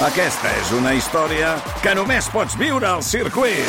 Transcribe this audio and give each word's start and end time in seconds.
Aquesta 0.00 0.48
és 0.56 0.70
una 0.72 0.94
història 0.96 1.50
que 1.84 1.92
només 1.92 2.24
pots 2.32 2.54
viure 2.56 2.86
al 2.88 3.02
circuit. 3.04 3.66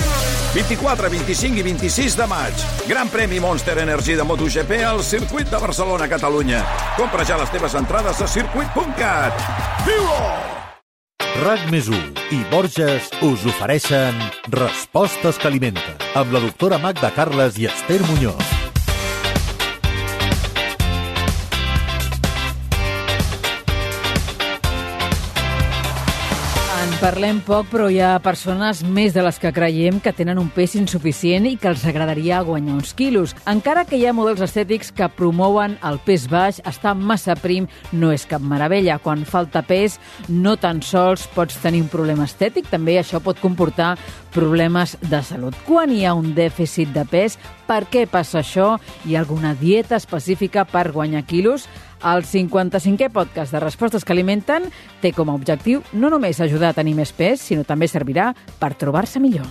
24, 0.53 1.09
25 1.11 1.59
i 1.59 1.65
26 1.65 2.15
de 2.15 2.27
maig. 2.31 2.63
Gran 2.87 3.11
premi 3.11 3.41
Monster 3.43 3.75
Energy 3.83 4.15
de 4.15 4.23
MotoGP 4.23 4.79
al 4.87 5.03
circuit 5.03 5.51
de 5.51 5.59
Barcelona, 5.59 6.07
Catalunya. 6.07 6.63
Compra 6.95 7.27
ja 7.27 7.35
les 7.41 7.51
teves 7.51 7.75
entrades 7.75 8.23
a 8.23 8.29
circuit.cat. 8.31 9.43
Viu-ho! 9.83 10.23
RAC 11.43 11.67
més 11.71 11.91
i 11.91 12.41
Borges 12.51 13.11
us 13.27 13.45
ofereixen 13.51 14.15
Respostes 14.55 15.35
que 15.35 15.51
alimenten 15.51 15.99
amb 16.15 16.31
la 16.31 16.43
doctora 16.47 16.79
Magda 16.79 17.11
Carles 17.11 17.59
i 17.59 17.67
Esther 17.67 17.99
Muñoz. 18.07 18.60
Parlem 27.01 27.39
poc, 27.41 27.65
però 27.71 27.87
hi 27.89 27.97
ha 27.97 28.19
persones 28.21 28.83
més 28.85 29.15
de 29.15 29.23
les 29.25 29.39
que 29.41 29.49
creiem 29.55 29.97
que 30.03 30.11
tenen 30.13 30.37
un 30.37 30.51
pes 30.53 30.75
insuficient 30.77 31.47
i 31.49 31.55
que 31.57 31.71
els 31.71 31.81
agradaria 31.89 32.43
guanyar 32.45 32.75
uns 32.77 32.91
quilos. 32.93 33.33
Encara 33.49 33.87
que 33.89 33.97
hi 33.97 34.05
ha 34.05 34.13
models 34.13 34.43
estètics 34.45 34.91
que 34.93 35.09
promouen 35.17 35.79
el 35.87 35.97
pes 36.05 36.27
baix, 36.29 36.61
estar 36.69 36.93
massa 36.93 37.33
prim 37.41 37.65
no 37.91 38.11
és 38.13 38.27
cap 38.29 38.45
meravella. 38.45 38.99
Quan 39.01 39.25
falta 39.25 39.63
pes, 39.65 39.97
no 40.29 40.53
tan 40.61 40.83
sols 40.85 41.25
pots 41.33 41.57
tenir 41.63 41.81
un 41.81 41.89
problema 41.89 42.29
estètic, 42.29 42.69
també 42.69 42.99
això 43.01 43.21
pot 43.25 43.41
comportar 43.41 43.95
problemes 44.31 44.93
de 45.01 45.23
salut. 45.25 45.57
Quan 45.65 45.89
hi 45.89 46.05
ha 46.05 46.13
un 46.13 46.35
dèficit 46.37 46.93
de 46.93 47.07
pes, 47.09 47.39
per 47.65 47.87
què 47.89 48.05
passa 48.05 48.43
això? 48.43 48.75
Hi 49.07 49.15
ha 49.15 49.23
alguna 49.25 49.55
dieta 49.57 49.97
específica 49.97 50.69
per 50.69 50.91
guanyar 50.93 51.25
quilos? 51.25 51.65
El 52.01 52.23
55è 52.25 53.11
podcast 53.13 53.53
de 53.53 53.59
Respostes 53.61 54.01
que 54.01 54.15
alimenten 54.15 54.65
té 55.03 55.11
com 55.13 55.29
a 55.29 55.35
objectiu 55.37 55.83
no 55.93 56.09
només 56.09 56.41
ajudar 56.41 56.71
a 56.71 56.77
tenir 56.79 56.95
més 56.97 57.13
pes, 57.13 57.43
sinó 57.45 57.61
també 57.61 57.85
servirà 57.91 58.31
per 58.57 58.73
trobar-se 58.73 59.21
millor. 59.21 59.45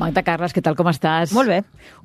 Magda 0.00 0.22
Carles, 0.24 0.54
què 0.56 0.62
tal, 0.64 0.76
com 0.78 0.88
estàs? 0.88 1.34
Molt 1.36 1.50
bé. 1.52 1.58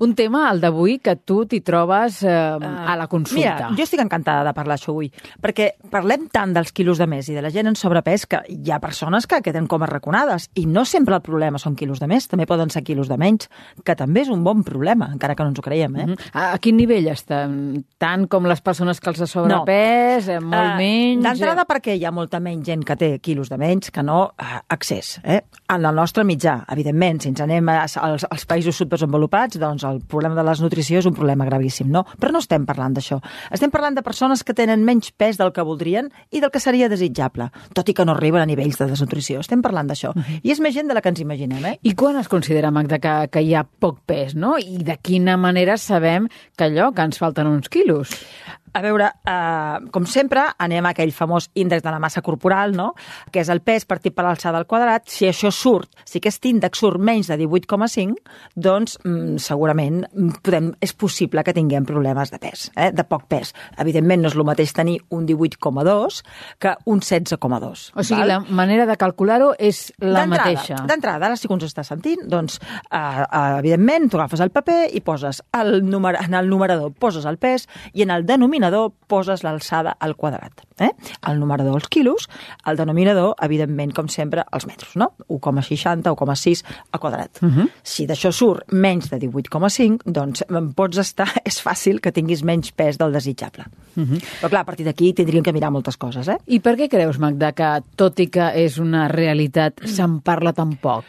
Un 0.04 0.16
tema, 0.20 0.50
el 0.52 0.60
d'avui, 0.60 0.98
que 1.04 1.14
tu 1.16 1.46
t'hi 1.48 1.62
trobes 1.64 2.18
eh, 2.28 2.32
uh, 2.34 2.72
a 2.92 2.96
la 3.00 3.08
consulta. 3.08 3.54
Mira, 3.56 3.70
jo 3.78 3.86
estic 3.86 4.02
encantada 4.04 4.44
de 4.44 4.52
parlar 4.58 4.76
això 4.76 4.92
avui, 4.92 5.08
perquè 5.42 5.70
parlem 5.94 6.26
tant 6.34 6.52
dels 6.56 6.74
quilos 6.76 7.00
de 7.00 7.08
més 7.08 7.30
i 7.32 7.38
de 7.38 7.44
la 7.46 7.52
gent 7.54 7.72
en 7.72 7.78
sobrepès 7.80 8.26
que 8.28 8.42
hi 8.52 8.74
ha 8.74 8.82
persones 8.84 9.28
que 9.32 9.40
queden 9.46 9.70
com 9.72 9.86
arraconades 9.86 10.50
i 10.60 10.66
no 10.68 10.84
sempre 10.84 11.16
el 11.16 11.24
problema 11.24 11.62
són 11.62 11.78
quilos 11.80 12.02
de 12.04 12.10
més, 12.12 12.28
també 12.28 12.48
poden 12.50 12.74
ser 12.74 12.84
quilos 12.84 13.08
de 13.08 13.18
menys, 13.22 13.48
que 13.88 13.96
també 13.96 14.26
és 14.26 14.34
un 14.34 14.44
bon 14.44 14.66
problema, 14.68 15.08
encara 15.16 15.38
que 15.38 15.48
no 15.48 15.54
ens 15.54 15.64
ho 15.64 15.66
creiem, 15.66 15.96
eh? 15.96 16.06
Uh 16.06 16.12
-huh. 16.12 16.30
a, 16.34 16.52
a 16.54 16.60
quin 16.60 16.76
nivell 16.76 17.08
estan? 17.08 17.86
Tant 17.98 18.28
com 18.28 18.46
les 18.46 18.60
persones 18.60 19.00
que 19.00 19.10
els 19.10 19.22
ha 19.22 19.28
sobrepès, 19.28 20.28
no. 20.28 20.34
eh, 20.34 20.40
molt 20.40 20.74
uh, 20.74 20.78
menys... 20.78 21.24
D'entrada 21.24 21.66
perquè 21.66 21.96
hi 21.96 22.04
ha 22.06 22.12
molta 22.12 22.40
menys 22.40 22.66
gent 22.66 22.84
que 22.84 22.96
té 22.96 23.20
quilos 23.20 23.50
de 23.50 23.58
menys 23.58 23.90
que 23.90 24.04
no 24.04 24.34
uh, 24.36 24.60
accés, 24.68 25.22
eh? 25.24 25.42
En 25.70 25.86
el 25.86 25.96
nostre 25.96 26.24
mitjà, 26.24 26.66
evidentment, 26.68 27.22
si 27.22 27.30
ens 27.30 27.42
anem 27.42 27.70
a 27.70 27.85
als, 27.98 28.26
als 28.30 28.46
països 28.50 28.78
subdesenvolupats, 28.82 29.60
doncs 29.62 29.86
el 29.88 30.02
problema 30.02 30.36
de 30.36 30.44
la 30.44 30.56
desnutrició 30.56 31.00
és 31.00 31.08
un 31.10 31.16
problema 31.16 31.46
gravíssim, 31.46 31.90
no? 31.92 32.06
Però 32.20 32.34
no 32.34 32.42
estem 32.44 32.66
parlant 32.66 32.98
d'això. 32.98 33.20
Estem 33.54 33.72
parlant 33.74 33.96
de 33.96 34.04
persones 34.06 34.44
que 34.44 34.56
tenen 34.58 34.84
menys 34.88 35.12
pes 35.12 35.38
del 35.38 35.54
que 35.56 35.66
voldrien 35.66 36.10
i 36.32 36.42
del 36.44 36.52
que 36.52 36.62
seria 36.64 36.90
desitjable, 36.92 37.50
tot 37.78 37.90
i 37.90 37.96
que 37.98 38.06
no 38.06 38.16
arriben 38.16 38.42
a 38.42 38.50
nivells 38.50 38.80
de 38.82 38.90
desnutrició. 38.92 39.42
Estem 39.46 39.62
parlant 39.66 39.88
d'això. 39.90 40.12
Uh 40.16 40.22
-huh. 40.22 40.40
I 40.44 40.52
és 40.52 40.60
més 40.60 40.74
gent 40.74 40.88
de 40.88 40.94
la 40.94 41.02
que 41.02 41.10
ens 41.10 41.20
imaginem, 41.20 41.66
eh? 41.66 41.80
I 41.82 41.94
quan 41.94 42.18
es 42.18 42.28
considera, 42.28 42.72
Magda, 42.72 43.00
que, 43.00 43.30
que 43.32 43.42
hi 43.42 43.54
ha 43.56 43.64
poc 43.64 44.00
pes, 44.06 44.36
no? 44.36 44.58
I 44.58 44.78
de 44.84 44.98
quina 44.98 45.38
manera 45.38 45.78
sabem 45.78 46.28
que 46.58 46.66
allò, 46.66 46.94
que 46.94 47.02
ens 47.02 47.18
falten 47.18 47.48
uns 47.48 47.70
quilos? 47.70 48.10
A 48.76 48.82
veure, 48.84 49.08
eh, 49.24 49.88
com 49.92 50.04
sempre, 50.06 50.42
anem 50.60 50.84
a 50.84 50.92
aquell 50.92 51.14
famós 51.16 51.48
índex 51.56 51.82
de 51.82 51.92
la 51.94 52.00
massa 52.04 52.22
corporal, 52.22 52.74
no? 52.76 52.90
que 53.32 53.40
és 53.40 53.50
el 53.50 53.62
pes 53.64 53.86
partit 53.88 54.12
per 54.12 54.26
l'alçada 54.26 54.60
al 54.60 54.68
quadrat. 54.68 55.06
Si 55.08 55.30
això 55.30 55.48
surt, 55.56 55.88
si 56.04 56.20
aquest 56.20 56.44
índex 56.50 56.82
surt 56.84 57.00
menys 57.00 57.30
de 57.32 57.38
18,5, 57.40 58.20
doncs 58.56 58.98
mm, 59.06 59.38
segurament 59.40 60.02
podem, 60.44 60.74
és 60.84 60.92
possible 60.92 61.44
que 61.48 61.54
tinguem 61.56 61.88
problemes 61.88 62.34
de 62.34 62.40
pes, 62.44 62.68
eh? 62.76 62.90
de 62.92 63.06
poc 63.08 63.30
pes. 63.32 63.54
Evidentment 63.80 64.26
no 64.26 64.32
és 64.34 64.36
el 64.36 64.44
mateix 64.44 64.76
tenir 64.76 64.98
un 65.16 65.24
18,2 65.30 66.20
que 66.60 66.76
un 66.92 67.00
16,2. 67.00 67.86
O 67.96 68.04
sigui, 68.04 68.26
val? 68.26 68.34
la 68.34 68.40
manera 68.60 68.90
de 68.90 69.00
calcular-ho 69.00 69.54
és 69.56 69.86
la 70.04 70.26
mateixa. 70.28 70.82
D'entrada, 70.84 71.30
ara 71.30 71.40
sí 71.40 71.48
que 71.48 71.56
ens 71.56 71.70
està 71.70 71.88
sentint, 71.88 72.28
doncs, 72.28 72.60
eh, 72.92 73.00
eh, 73.00 73.46
evidentment, 73.62 74.12
tu 74.12 74.20
agafes 74.20 74.44
el 74.44 74.52
paper 74.52 74.82
i 74.92 75.00
poses 75.00 75.40
el 75.56 75.80
número, 75.88 76.20
en 76.20 76.36
el 76.36 76.52
numerador 76.52 76.92
poses 76.92 77.24
el 77.24 77.40
pes 77.40 77.70
i 77.94 78.04
en 78.04 78.12
el 78.12 78.28
denominador 78.28 78.65
denominador 78.66 78.94
poses 79.08 79.44
l'alçada 79.44 79.96
al 80.00 80.16
quadrat. 80.16 80.64
Eh? 80.80 80.90
El 81.30 81.40
numerador 81.40 81.78
els 81.78 81.88
quilos, 81.88 82.28
el 82.66 82.78
denominador, 82.78 83.36
evidentment, 83.42 83.94
com 83.96 84.10
sempre, 84.10 84.44
els 84.52 84.66
metres, 84.68 84.96
no? 85.00 85.14
1,60, 85.30 86.12
1,6 86.12 86.64
al 86.92 87.00
quadrat. 87.00 87.42
Uh 87.42 87.46
mhm. 87.46 87.60
-huh. 87.60 87.70
Si 87.84 88.08
d'això 88.08 88.32
surt 88.32 88.72
menys 88.72 89.10
de 89.10 89.20
18,5, 89.20 90.02
doncs 90.06 90.44
pots 90.76 90.98
estar, 90.98 91.30
és 91.46 91.62
fàcil 91.62 92.02
que 92.02 92.12
tinguis 92.12 92.44
menys 92.44 92.72
pes 92.72 92.98
del 92.98 93.14
desitjable. 93.14 93.66
Uh 93.96 94.02
mhm. 94.02 94.14
-huh. 94.14 94.24
Però 94.42 94.50
clar, 94.50 94.62
a 94.62 94.66
partir 94.66 94.86
d'aquí 94.86 95.14
tindríem 95.14 95.44
que 95.44 95.54
mirar 95.54 95.72
moltes 95.72 95.98
coses, 95.98 96.28
eh? 96.28 96.38
I 96.48 96.60
per 96.60 96.76
què 96.76 96.90
creus, 96.90 97.20
Magda, 97.20 97.52
que 97.54 97.84
tot 97.96 98.20
i 98.20 98.28
que 98.28 98.52
és 98.66 98.78
una 98.78 99.08
realitat, 99.08 99.82
se'n 99.86 100.22
parla 100.22 100.54
tan 100.54 100.76
poc? 100.78 101.06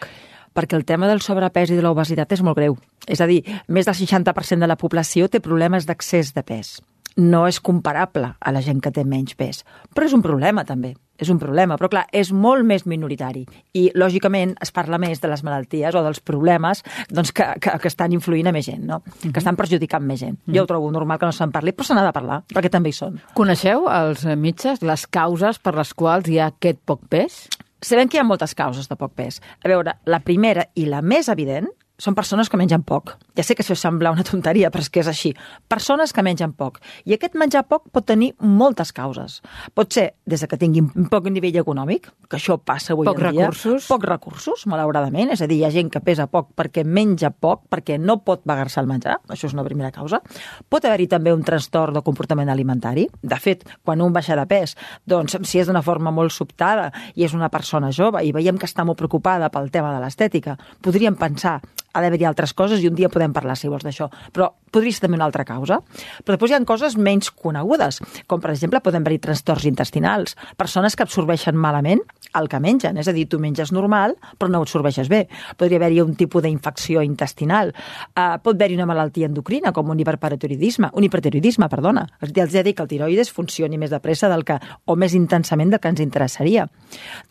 perquè 0.54 0.74
el 0.74 0.86
tema 0.86 1.06
del 1.06 1.20
sobrepès 1.20 1.70
i 1.70 1.76
de 1.76 1.82
l'obesitat 1.82 2.32
és 2.32 2.42
molt 2.42 2.56
greu. 2.56 2.78
És 3.06 3.20
a 3.20 3.26
dir, 3.26 3.44
més 3.68 3.84
del 3.84 3.94
60% 3.94 4.58
de 4.58 4.66
la 4.66 4.76
població 4.76 5.28
té 5.28 5.38
problemes 5.40 5.84
d'accés 5.84 6.32
de 6.32 6.42
pes 6.42 6.80
no 7.16 7.46
és 7.48 7.60
comparable 7.60 8.34
a 8.38 8.52
la 8.52 8.62
gent 8.62 8.82
que 8.84 8.92
té 8.92 9.04
menys 9.04 9.34
pes. 9.36 9.64
Però 9.94 10.06
és 10.06 10.14
un 10.16 10.22
problema, 10.24 10.64
també. 10.68 10.94
És 11.16 11.30
un 11.32 11.38
problema, 11.40 11.78
però 11.80 11.88
clar, 11.88 12.04
és 12.12 12.28
molt 12.32 12.66
més 12.68 12.84
minoritari. 12.84 13.46
I, 13.72 13.86
lògicament, 13.96 14.52
es 14.60 14.72
parla 14.76 14.98
més 15.00 15.22
de 15.22 15.30
les 15.32 15.42
malalties 15.46 15.96
o 15.96 16.02
dels 16.04 16.20
problemes 16.20 16.82
doncs, 17.08 17.32
que, 17.32 17.46
que, 17.62 17.72
que 17.80 17.88
estan 17.88 18.12
influint 18.12 18.50
a 18.50 18.52
més 18.52 18.66
gent, 18.68 18.84
no? 18.84 18.98
Mm 18.98 19.12
-hmm. 19.12 19.32
que 19.32 19.40
estan 19.40 19.56
perjudicant 19.56 20.04
més 20.04 20.20
gent. 20.20 20.36
Mm 20.36 20.52
-hmm. 20.52 20.56
Jo 20.56 20.62
ho 20.62 20.66
trobo 20.66 20.90
normal 20.90 21.18
que 21.18 21.26
no 21.26 21.32
se'n 21.32 21.52
parli, 21.52 21.72
però 21.72 21.84
se 21.84 21.94
n'ha 21.94 22.04
de 22.04 22.12
parlar, 22.12 22.42
perquè 22.54 22.70
també 22.70 22.90
hi 22.90 22.92
són. 22.92 23.20
Coneixeu, 23.34 23.88
els 23.88 24.24
metges, 24.36 24.82
les 24.82 25.06
causes 25.06 25.58
per 25.58 25.74
les 25.74 25.94
quals 25.94 26.28
hi 26.28 26.38
ha 26.38 26.46
aquest 26.46 26.78
poc 26.84 27.00
pes? 27.08 27.48
Sabem 27.80 28.08
que 28.08 28.16
hi 28.16 28.20
ha 28.20 28.24
moltes 28.24 28.54
causes 28.54 28.88
de 28.88 28.96
poc 28.96 29.12
pes. 29.12 29.40
A 29.64 29.68
veure, 29.68 29.96
la 30.04 30.20
primera 30.20 30.66
i 30.74 30.86
la 30.86 31.02
més 31.02 31.28
evident 31.28 31.66
són 31.98 32.14
persones 32.14 32.50
que 32.52 32.58
mengen 32.60 32.82
poc. 32.84 33.14
Ja 33.36 33.44
sé 33.44 33.54
que 33.56 33.64
això 33.64 33.76
sembla 33.78 34.12
una 34.12 34.24
tonteria, 34.26 34.70
però 34.72 34.84
és 34.84 34.90
que 34.92 35.00
és 35.00 35.08
així. 35.08 35.32
Persones 35.68 36.12
que 36.12 36.24
mengen 36.24 36.52
poc. 36.56 36.78
I 37.08 37.16
aquest 37.16 37.36
menjar 37.38 37.64
poc 37.68 37.88
pot 37.92 38.04
tenir 38.08 38.34
moltes 38.40 38.92
causes. 38.96 39.40
Pot 39.74 39.96
ser 39.96 40.10
des 40.28 40.42
de 40.42 40.48
que 40.48 40.58
tinguin 40.60 40.90
poc 41.12 41.30
nivell 41.32 41.56
econòmic, 41.62 42.10
que 42.28 42.36
això 42.38 42.58
passa 42.58 42.92
avui 42.92 43.08
poc 43.08 43.20
en 43.20 43.30
dia. 43.30 43.46
recursos. 43.46 43.88
Poc 43.88 44.04
recursos, 44.04 44.66
malauradament. 44.68 45.32
És 45.32 45.42
a 45.42 45.48
dir, 45.48 45.60
hi 45.62 45.64
ha 45.64 45.72
gent 45.72 45.90
que 45.92 46.02
pesa 46.04 46.26
poc 46.28 46.52
perquè 46.56 46.84
menja 46.84 47.30
poc, 47.30 47.64
perquè 47.72 47.98
no 48.00 48.18
pot 48.24 48.44
pagar-se 48.44 48.80
el 48.80 48.90
menjar. 48.90 49.18
Això 49.32 49.48
és 49.48 49.56
una 49.56 49.64
primera 49.64 49.92
causa. 49.92 50.20
Pot 50.68 50.84
haver-hi 50.84 51.08
també 51.08 51.32
un 51.32 51.44
trastorn 51.44 51.96
de 51.96 52.04
comportament 52.04 52.52
alimentari. 52.52 53.06
De 53.22 53.40
fet, 53.40 53.64
quan 53.84 54.04
un 54.04 54.12
baixa 54.12 54.36
de 54.36 54.46
pes, 54.46 54.76
doncs, 55.06 55.38
si 55.48 55.60
és 55.60 55.66
d'una 55.66 55.82
forma 55.82 56.12
molt 56.12 56.34
sobtada 56.34 56.90
i 57.14 57.24
és 57.24 57.34
una 57.34 57.48
persona 57.48 57.90
jove 57.90 58.22
i 58.24 58.32
veiem 58.36 58.58
que 58.58 58.68
està 58.68 58.84
molt 58.84 58.98
preocupada 58.98 59.48
pel 59.50 59.70
tema 59.72 59.94
de 59.94 60.02
l'estètica, 60.04 60.58
podríem 60.82 61.16
pensar 61.16 61.60
ha 61.96 62.02
d'haver-hi 62.04 62.28
altres 62.28 62.52
coses 62.52 62.82
i 62.84 62.90
un 62.90 62.96
dia 62.98 63.08
podem 63.12 63.32
parlar, 63.32 63.56
si 63.56 63.70
vols, 63.72 63.86
d'això. 63.86 64.10
Però 64.36 64.50
podria 64.76 64.96
ser 64.96 65.06
també 65.06 65.20
una 65.20 65.28
altra 65.28 65.46
causa. 65.48 65.80
Però 66.22 66.36
després 66.36 66.52
hi 66.52 66.58
ha 66.58 66.62
coses 66.68 66.98
menys 67.00 67.32
conegudes, 67.32 68.02
com 68.28 68.44
per 68.44 68.52
exemple 68.52 68.82
poden 68.84 69.02
haver-hi 69.02 69.22
trastorns 69.24 69.66
intestinals, 69.68 70.36
persones 70.60 70.96
que 70.96 71.06
absorbeixen 71.06 71.56
malament 71.56 72.04
el 72.36 72.50
que 72.52 72.60
mengen, 72.60 72.98
és 73.00 73.08
a 73.08 73.14
dir, 73.16 73.26
tu 73.30 73.40
menges 73.40 73.72
normal 73.72 74.16
però 74.36 74.50
no 74.50 74.60
ho 74.60 74.66
absorbeixes 74.66 75.08
bé. 75.08 75.24
Podria 75.58 75.80
haver-hi 75.80 76.02
un 76.02 76.14
tipus 76.18 76.44
d'infecció 76.44 77.02
intestinal. 77.06 77.72
Uh, 78.12 78.36
pot 78.42 78.56
haver-hi 78.56 78.76
una 78.78 78.88
malaltia 78.88 79.28
endocrina, 79.30 79.72
com 79.76 79.90
un 79.92 80.00
hiperparatiroidisme, 80.02 80.90
un 80.92 81.06
hipertiroidisme, 81.06 81.68
perdona. 81.72 82.06
Els 82.20 82.54
he 82.54 82.64
dit 82.66 82.76
que 82.76 82.84
el 82.84 82.90
tiroides 82.90 83.32
funcioni 83.32 83.80
més 83.80 83.92
de 83.94 84.00
pressa 84.04 84.30
del 84.32 84.44
que, 84.46 84.58
o 84.86 84.96
més 84.96 85.16
intensament 85.18 85.72
del 85.72 85.82
que 85.82 85.92
ens 85.92 86.02
interessaria. 86.04 86.66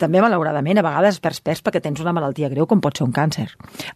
També, 0.02 0.22
malauradament, 0.24 0.82
a 0.82 0.86
vegades 0.86 1.22
perds 1.24 1.42
pes 1.46 1.64
perquè 1.66 1.84
tens 1.84 2.02
una 2.04 2.16
malaltia 2.16 2.50
greu 2.54 2.68
com 2.70 2.82
pot 2.84 2.98
ser 2.98 3.08
un 3.08 3.16
càncer. 3.16 3.50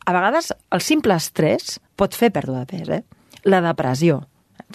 A 0.06 0.16
vegades 0.16 0.54
el 0.76 0.86
simple 0.86 1.18
estrès 1.18 1.80
pot 2.00 2.16
fer 2.16 2.32
pèrdua 2.36 2.64
de 2.64 2.70
pes, 2.70 2.92
eh? 3.00 3.19
La 3.48 3.62
depressió, 3.64 4.20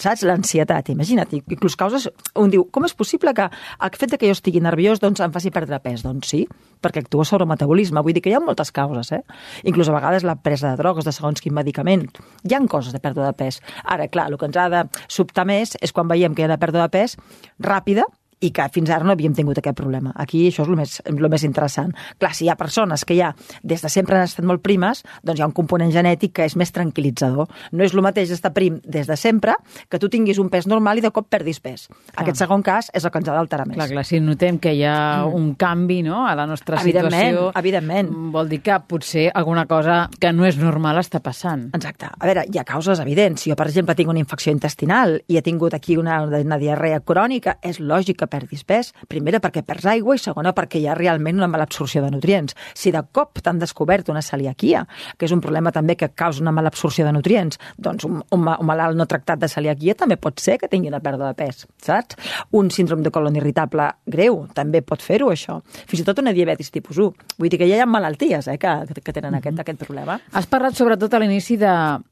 saps? 0.01 0.23
L'ansietat, 0.27 0.89
imagina't, 0.93 1.31
inclús 1.37 1.75
causes... 1.79 2.07
Un 2.39 2.51
diu, 2.51 2.65
com 2.73 2.85
és 2.87 2.95
possible 2.97 3.33
que 3.35 3.45
el 3.47 3.97
fet 3.99 4.15
que 4.17 4.27
jo 4.27 4.35
estigui 4.35 4.61
nerviós 4.63 5.01
doncs 5.03 5.21
em 5.23 5.33
faci 5.35 5.51
perdre 5.55 5.79
pes? 5.83 6.03
Doncs 6.05 6.31
sí, 6.33 6.41
perquè 6.83 7.03
actua 7.03 7.25
sobre 7.27 7.47
el 7.47 7.51
metabolisme. 7.53 8.03
Vull 8.03 8.17
dir 8.17 8.23
que 8.25 8.33
hi 8.33 8.35
ha 8.35 8.43
moltes 8.43 8.73
causes, 8.75 9.13
eh? 9.15 9.21
Inclús 9.63 9.89
a 9.89 9.95
vegades 9.95 10.27
la 10.27 10.35
presa 10.35 10.73
de 10.73 10.81
drogues, 10.81 11.07
de 11.07 11.13
segons 11.15 11.41
quin 11.43 11.55
medicament. 11.55 12.09
Hi 12.43 12.57
han 12.57 12.67
coses 12.71 12.95
de 12.95 13.01
pèrdua 13.03 13.29
de 13.29 13.37
pes. 13.39 13.61
Ara, 13.83 14.09
clar, 14.11 14.27
el 14.31 14.39
que 14.41 14.49
ens 14.49 14.59
ha 14.59 14.67
de 14.73 14.83
sobtar 15.07 15.47
més 15.47 15.77
és 15.81 15.95
quan 15.95 16.11
veiem 16.11 16.35
que 16.35 16.43
hi 16.43 16.49
ha 16.49 16.53
de 16.55 16.61
pèrdua 16.61 16.87
de 16.87 16.95
pes 16.97 17.17
ràpida 17.61 18.07
i 18.45 18.51
que 18.55 18.67
fins 18.73 18.91
ara 18.93 19.05
no 19.05 19.13
havíem 19.15 19.33
tingut 19.37 19.59
aquest 19.61 19.77
problema. 19.77 20.13
Aquí 20.21 20.45
això 20.49 20.63
és 20.65 20.69
el 20.71 20.77
més, 20.79 20.95
el 21.05 21.29
més 21.31 21.43
interessant. 21.47 21.93
Clar, 22.19 22.33
si 22.37 22.45
hi 22.45 22.49
ha 22.51 22.57
persones 22.59 23.05
que 23.05 23.17
ja 23.17 23.33
des 23.63 23.81
de 23.81 23.89
sempre 23.89 24.17
han 24.19 24.27
estat 24.29 24.45
molt 24.45 24.63
primes, 24.65 25.03
doncs 25.23 25.39
hi 25.39 25.43
ha 25.43 25.49
un 25.49 25.55
component 25.55 25.91
genètic 25.93 26.35
que 26.37 26.45
és 26.45 26.55
més 26.59 26.71
tranquil·litzador. 26.75 27.49
No 27.71 27.85
és 27.85 27.95
el 27.95 28.03
mateix 28.05 28.31
estar 28.35 28.53
prim 28.55 28.79
des 28.83 29.07
de 29.09 29.17
sempre 29.17 29.55
que 29.89 29.99
tu 29.99 30.09
tinguis 30.09 30.39
un 30.41 30.49
pes 30.53 30.67
normal 30.67 30.99
i 30.99 31.05
de 31.05 31.11
cop 31.15 31.27
perdis 31.29 31.59
pes. 31.63 31.87
Clar. 31.87 32.23
Aquest 32.23 32.41
segon 32.43 32.63
cas 32.65 32.91
és 32.93 33.05
el 33.05 33.11
que 33.11 33.21
ens 33.21 33.29
ha 33.29 33.35
d'alterar 33.37 33.67
més. 33.67 33.77
Clar, 33.79 33.89
clar, 33.91 34.05
si 34.05 34.19
notem 34.23 34.59
que 34.61 34.73
hi 34.75 34.83
ha 34.87 35.25
un 35.25 35.53
canvi 35.59 36.01
no, 36.05 36.25
a 36.27 36.35
la 36.37 36.45
nostra 36.49 36.79
Evidentment, 36.81 37.35
situació, 37.35 37.51
evidentment. 37.59 38.11
vol 38.33 38.49
dir 38.51 38.61
que 38.65 38.77
potser 38.87 39.29
alguna 39.33 39.65
cosa 39.65 40.05
que 40.19 40.31
no 40.33 40.45
és 40.45 40.57
normal 40.61 40.99
està 41.01 41.21
passant. 41.23 41.69
Exacte. 41.75 42.09
A 42.11 42.25
veure, 42.27 42.45
hi 42.51 42.59
ha 42.59 42.65
causes 42.67 42.99
evidents. 43.01 43.41
Si 43.41 43.51
jo, 43.51 43.55
per 43.57 43.67
exemple, 43.67 43.95
tinc 43.95 44.09
una 44.11 44.21
infecció 44.21 44.53
intestinal 44.53 45.17
i 45.27 45.37
he 45.37 45.41
tingut 45.45 45.73
aquí 45.73 45.97
una, 45.97 46.21
una 46.25 46.59
diarrea 46.61 47.01
crònica, 47.05 47.57
és 47.65 47.79
lògic 47.79 48.19
que 48.21 48.27
perdis 48.35 48.65
pes. 48.67 48.91
Primera, 49.11 49.41
perquè 49.43 49.63
perds 49.65 49.87
aigua 49.95 50.17
i 50.17 50.21
segona, 50.21 50.53
perquè 50.55 50.81
hi 50.81 50.87
ha 50.89 50.97
realment 50.97 51.39
una 51.39 51.49
mala 51.51 51.67
absorció 51.67 52.03
de 52.03 52.11
nutrients. 52.13 52.55
Si 52.75 52.93
de 52.93 53.01
cop 53.15 53.41
t'han 53.41 53.59
descobert 53.61 54.11
una 54.13 54.23
celiaquia, 54.25 54.85
que 55.17 55.27
és 55.27 55.33
un 55.35 55.43
problema 55.43 55.73
també 55.75 55.95
que 55.99 56.11
causa 56.13 56.43
una 56.43 56.53
mala 56.55 56.71
absorció 56.73 57.05
de 57.07 57.13
nutrients, 57.15 57.59
doncs 57.77 58.07
un, 58.07 58.21
un, 58.35 58.47
un 58.51 58.67
malalt 58.67 58.97
no 58.99 59.07
tractat 59.09 59.41
de 59.41 59.49
celiaquia 59.51 59.95
també 59.97 60.19
pot 60.21 60.41
ser 60.43 60.57
que 60.61 60.69
tingui 60.71 60.91
una 60.91 61.01
pèrdua 61.03 61.31
de 61.31 61.39
pes, 61.39 61.65
saps? 61.81 62.19
Un 62.55 62.71
síndrome 62.73 63.05
de 63.05 63.13
colon 63.13 63.37
irritable 63.39 63.89
greu 64.05 64.43
també 64.57 64.81
pot 64.85 65.03
fer-ho, 65.03 65.31
això. 65.33 65.59
Fins 65.89 66.03
i 66.03 66.07
tot 66.07 66.19
una 66.23 66.33
diabetis 66.35 66.71
tipus 66.73 66.99
1. 67.01 67.29
Vull 67.39 67.51
dir 67.51 67.61
que 67.61 67.69
ja 67.69 67.79
hi 67.79 67.83
ha 67.83 67.89
malalties 67.89 68.49
eh, 68.51 68.57
que, 68.61 68.75
que 69.01 69.15
tenen 69.15 69.39
aquest, 69.39 69.61
aquest 69.63 69.81
problema. 69.81 70.19
Has 70.35 70.49
parlat 70.51 70.77
sobretot 70.77 71.13
a 71.13 71.21
l'inici 71.21 71.59
de 71.61 71.71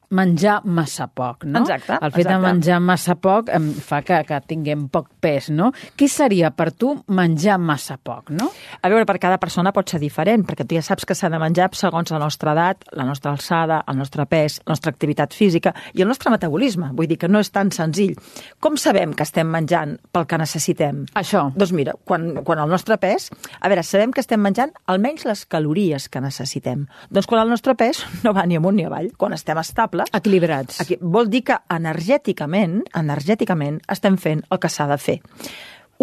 menjar 0.10 0.62
massa 0.66 1.08
poc, 1.08 1.46
no? 1.46 1.62
Exacte, 1.64 1.94
El 1.94 2.12
fet 2.12 2.28
de 2.28 2.34
exacte. 2.34 2.46
menjar 2.46 2.80
massa 2.84 3.16
poc 3.16 3.50
em 3.54 3.70
fa 3.74 4.02
que, 4.06 4.20
que 4.28 4.40
tinguem 4.48 4.88
poc 4.94 5.10
pes, 5.22 5.50
no? 5.50 5.72
Què 5.98 6.08
seria 6.12 6.52
per 6.52 6.72
tu 6.72 6.94
menjar 7.08 7.58
massa 7.62 7.98
poc, 7.98 8.30
no? 8.36 8.50
A 8.82 8.92
veure, 8.92 9.06
per 9.10 9.18
cada 9.20 9.40
persona 9.42 9.74
pot 9.74 9.90
ser 9.90 10.00
diferent, 10.02 10.46
perquè 10.48 10.66
tu 10.68 10.76
ja 10.76 10.84
saps 10.86 11.06
que 11.06 11.16
s'ha 11.16 11.30
de 11.34 11.40
menjar 11.42 11.70
segons 11.78 12.12
la 12.12 12.20
nostra 12.22 12.54
edat, 12.54 12.84
la 12.94 13.06
nostra 13.08 13.32
alçada, 13.32 13.84
el 13.88 13.98
nostre 13.98 14.26
pes, 14.30 14.60
la 14.66 14.74
nostra 14.74 14.92
activitat 14.94 15.34
física 15.34 15.74
i 15.94 16.04
el 16.04 16.08
nostre 16.08 16.32
metabolisme. 16.34 16.92
Vull 16.94 17.08
dir 17.08 17.18
que 17.22 17.30
no 17.32 17.42
és 17.44 17.52
tan 17.54 17.72
senzill. 17.72 18.16
Com 18.60 18.78
sabem 18.78 19.14
que 19.14 19.24
estem 19.24 19.50
menjant 19.50 19.98
pel 20.12 20.28
que 20.30 20.38
necessitem? 20.38 21.06
Això. 21.20 21.48
Doncs 21.56 21.74
mira, 21.74 21.96
quan, 22.06 22.44
quan 22.44 22.60
el 22.64 22.70
nostre 22.70 22.98
pes... 23.02 23.30
A 23.64 23.70
veure, 23.72 23.84
sabem 23.86 24.12
que 24.12 24.20
estem 24.20 24.42
menjant 24.44 24.74
almenys 24.92 25.24
les 25.26 25.46
calories 25.46 26.10
que 26.12 26.20
necessitem. 26.22 26.88
Doncs 27.14 27.28
quan 27.30 27.42
el 27.44 27.52
nostre 27.52 27.76
pes 27.80 28.04
no 28.26 28.34
va 28.36 28.46
ni 28.50 28.58
amunt 28.60 28.76
ni 28.76 28.86
avall, 28.88 29.12
quan 29.18 29.34
estem 29.34 29.58
estables, 29.62 29.93
Equilibrats. 30.14 30.82
Aquí, 30.82 30.98
vol 31.00 31.30
dir 31.30 31.44
que 31.48 31.60
energèticament, 31.74 32.82
energèticament 33.00 33.80
estem 33.94 34.18
fent 34.18 34.44
el 34.50 34.60
que 34.60 34.72
s'ha 34.72 34.88
de 34.90 34.98
fer. 34.98 35.20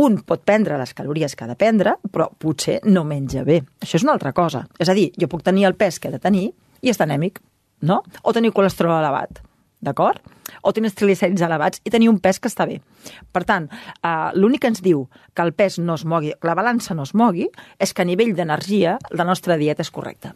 Un 0.01 0.21
pot 0.23 0.43
prendre 0.47 0.79
les 0.79 0.95
calories 0.95 1.35
que 1.35 1.45
ha 1.45 1.51
de 1.51 1.59
prendre, 1.59 1.97
però 2.13 2.31
potser 2.31 2.79
no 2.87 3.03
menja 3.05 3.43
bé. 3.45 3.61
Això 3.83 3.99
és 3.99 4.07
una 4.07 4.15
altra 4.15 4.33
cosa. 4.33 4.65
És 4.79 4.89
a 4.89 4.97
dir, 4.97 5.11
jo 5.19 5.29
puc 5.29 5.43
tenir 5.43 5.67
el 5.69 5.77
pes 5.77 5.99
que 5.99 6.09
he 6.09 6.15
de 6.15 6.23
tenir 6.23 6.47
i 6.81 6.93
estar 6.93 7.09
anèmic, 7.09 7.41
no? 7.83 8.03
O 8.23 8.33
tenir 8.33 8.53
colesterol 8.55 8.97
elevat, 9.01 9.43
d'acord? 9.81 10.23
O 10.63 10.73
tenir 10.73 10.91
els 10.91 10.97
triglicèrids 10.99 11.43
elevats 11.43 11.83
i 11.85 11.91
tenir 11.91 12.09
un 12.11 12.21
pes 12.23 12.39
que 12.41 12.49
està 12.49 12.67
bé. 12.69 12.81
Per 13.33 13.43
tant, 13.49 13.69
eh, 13.71 14.31
l'únic 14.35 14.63
que 14.63 14.71
ens 14.73 14.83
diu 14.85 15.09
que 15.35 15.43
el 15.43 15.53
pes 15.53 15.79
no 15.79 15.99
es 15.99 16.05
mogui, 16.05 16.33
que 16.39 16.49
la 16.49 16.55
balança 16.55 16.95
no 16.95 17.03
es 17.03 17.15
mogui, 17.15 17.49
és 17.79 17.93
que 17.93 18.03
a 18.03 18.09
nivell 18.09 18.35
d'energia 18.37 18.99
la 19.11 19.25
nostra 19.25 19.57
dieta 19.57 19.83
és 19.83 19.91
correcta. 19.91 20.35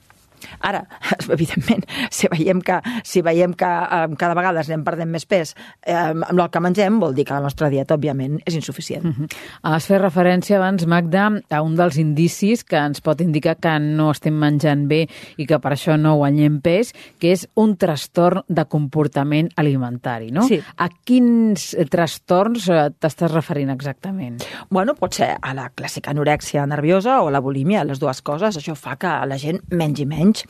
Ara, 0.61 0.85
evidentment, 1.37 1.85
si 2.11 2.29
veiem 2.33 2.63
que, 2.65 2.81
si 3.05 3.23
veiem 3.25 3.55
que 3.59 3.69
eh, 3.69 4.07
cada 4.21 4.37
vegada 4.39 4.65
anem 4.65 4.85
perdent 4.87 5.11
més 5.11 5.27
pes 5.29 5.55
eh, 5.87 5.95
amb 5.95 6.39
el 6.39 6.47
que 6.51 6.63
mengem, 6.63 7.01
vol 7.01 7.15
dir 7.17 7.27
que 7.29 7.37
la 7.37 7.45
nostra 7.45 7.71
dieta, 7.73 7.99
òbviament, 7.99 8.41
és 8.45 8.55
insuficient. 8.55 9.05
Mm 9.05 9.13
-hmm. 9.13 9.37
Has 9.75 9.87
fet 9.87 10.01
referència 10.01 10.57
abans, 10.57 10.87
Magda, 10.87 11.31
a 11.51 11.63
un 11.63 11.77
dels 11.77 11.97
indicis 11.97 12.65
que 12.65 12.77
ens 12.77 13.01
pot 13.01 13.21
indicar 13.21 13.57
que 13.57 13.79
no 13.79 14.11
estem 14.11 14.35
menjant 14.35 14.89
bé 14.89 15.09
i 15.37 15.47
que 15.47 15.59
per 15.59 15.73
això 15.73 15.97
no 16.01 16.17
guanyem 16.17 16.61
pes, 16.61 16.93
que 17.19 17.33
és 17.33 17.47
un 17.55 17.77
trastorn 17.77 18.43
de 18.49 18.65
comportament 18.65 19.51
alimentari, 19.57 20.31
no? 20.31 20.47
Sí. 20.49 20.61
A 20.77 20.89
quins 21.05 21.77
trastorns 21.91 22.69
eh, 22.69 22.91
t'estàs 22.99 23.33
referint 23.33 23.71
exactament? 23.71 24.43
Bueno, 24.71 24.97
pot 24.99 25.15
ser 25.15 25.37
a 25.41 25.55
la 25.55 25.69
clàssica 25.71 26.11
anorèxia 26.11 26.67
nerviosa 26.67 27.21
o 27.23 27.31
la 27.31 27.41
bulímia, 27.45 27.85
les 27.85 28.01
dues 28.03 28.23
coses. 28.27 28.59
Això 28.59 28.75
fa 28.79 28.97
que 29.01 29.13
la 29.29 29.39
gent 29.39 29.61
mengi 29.71 30.07
menys. 30.09 30.34
10 30.35 30.47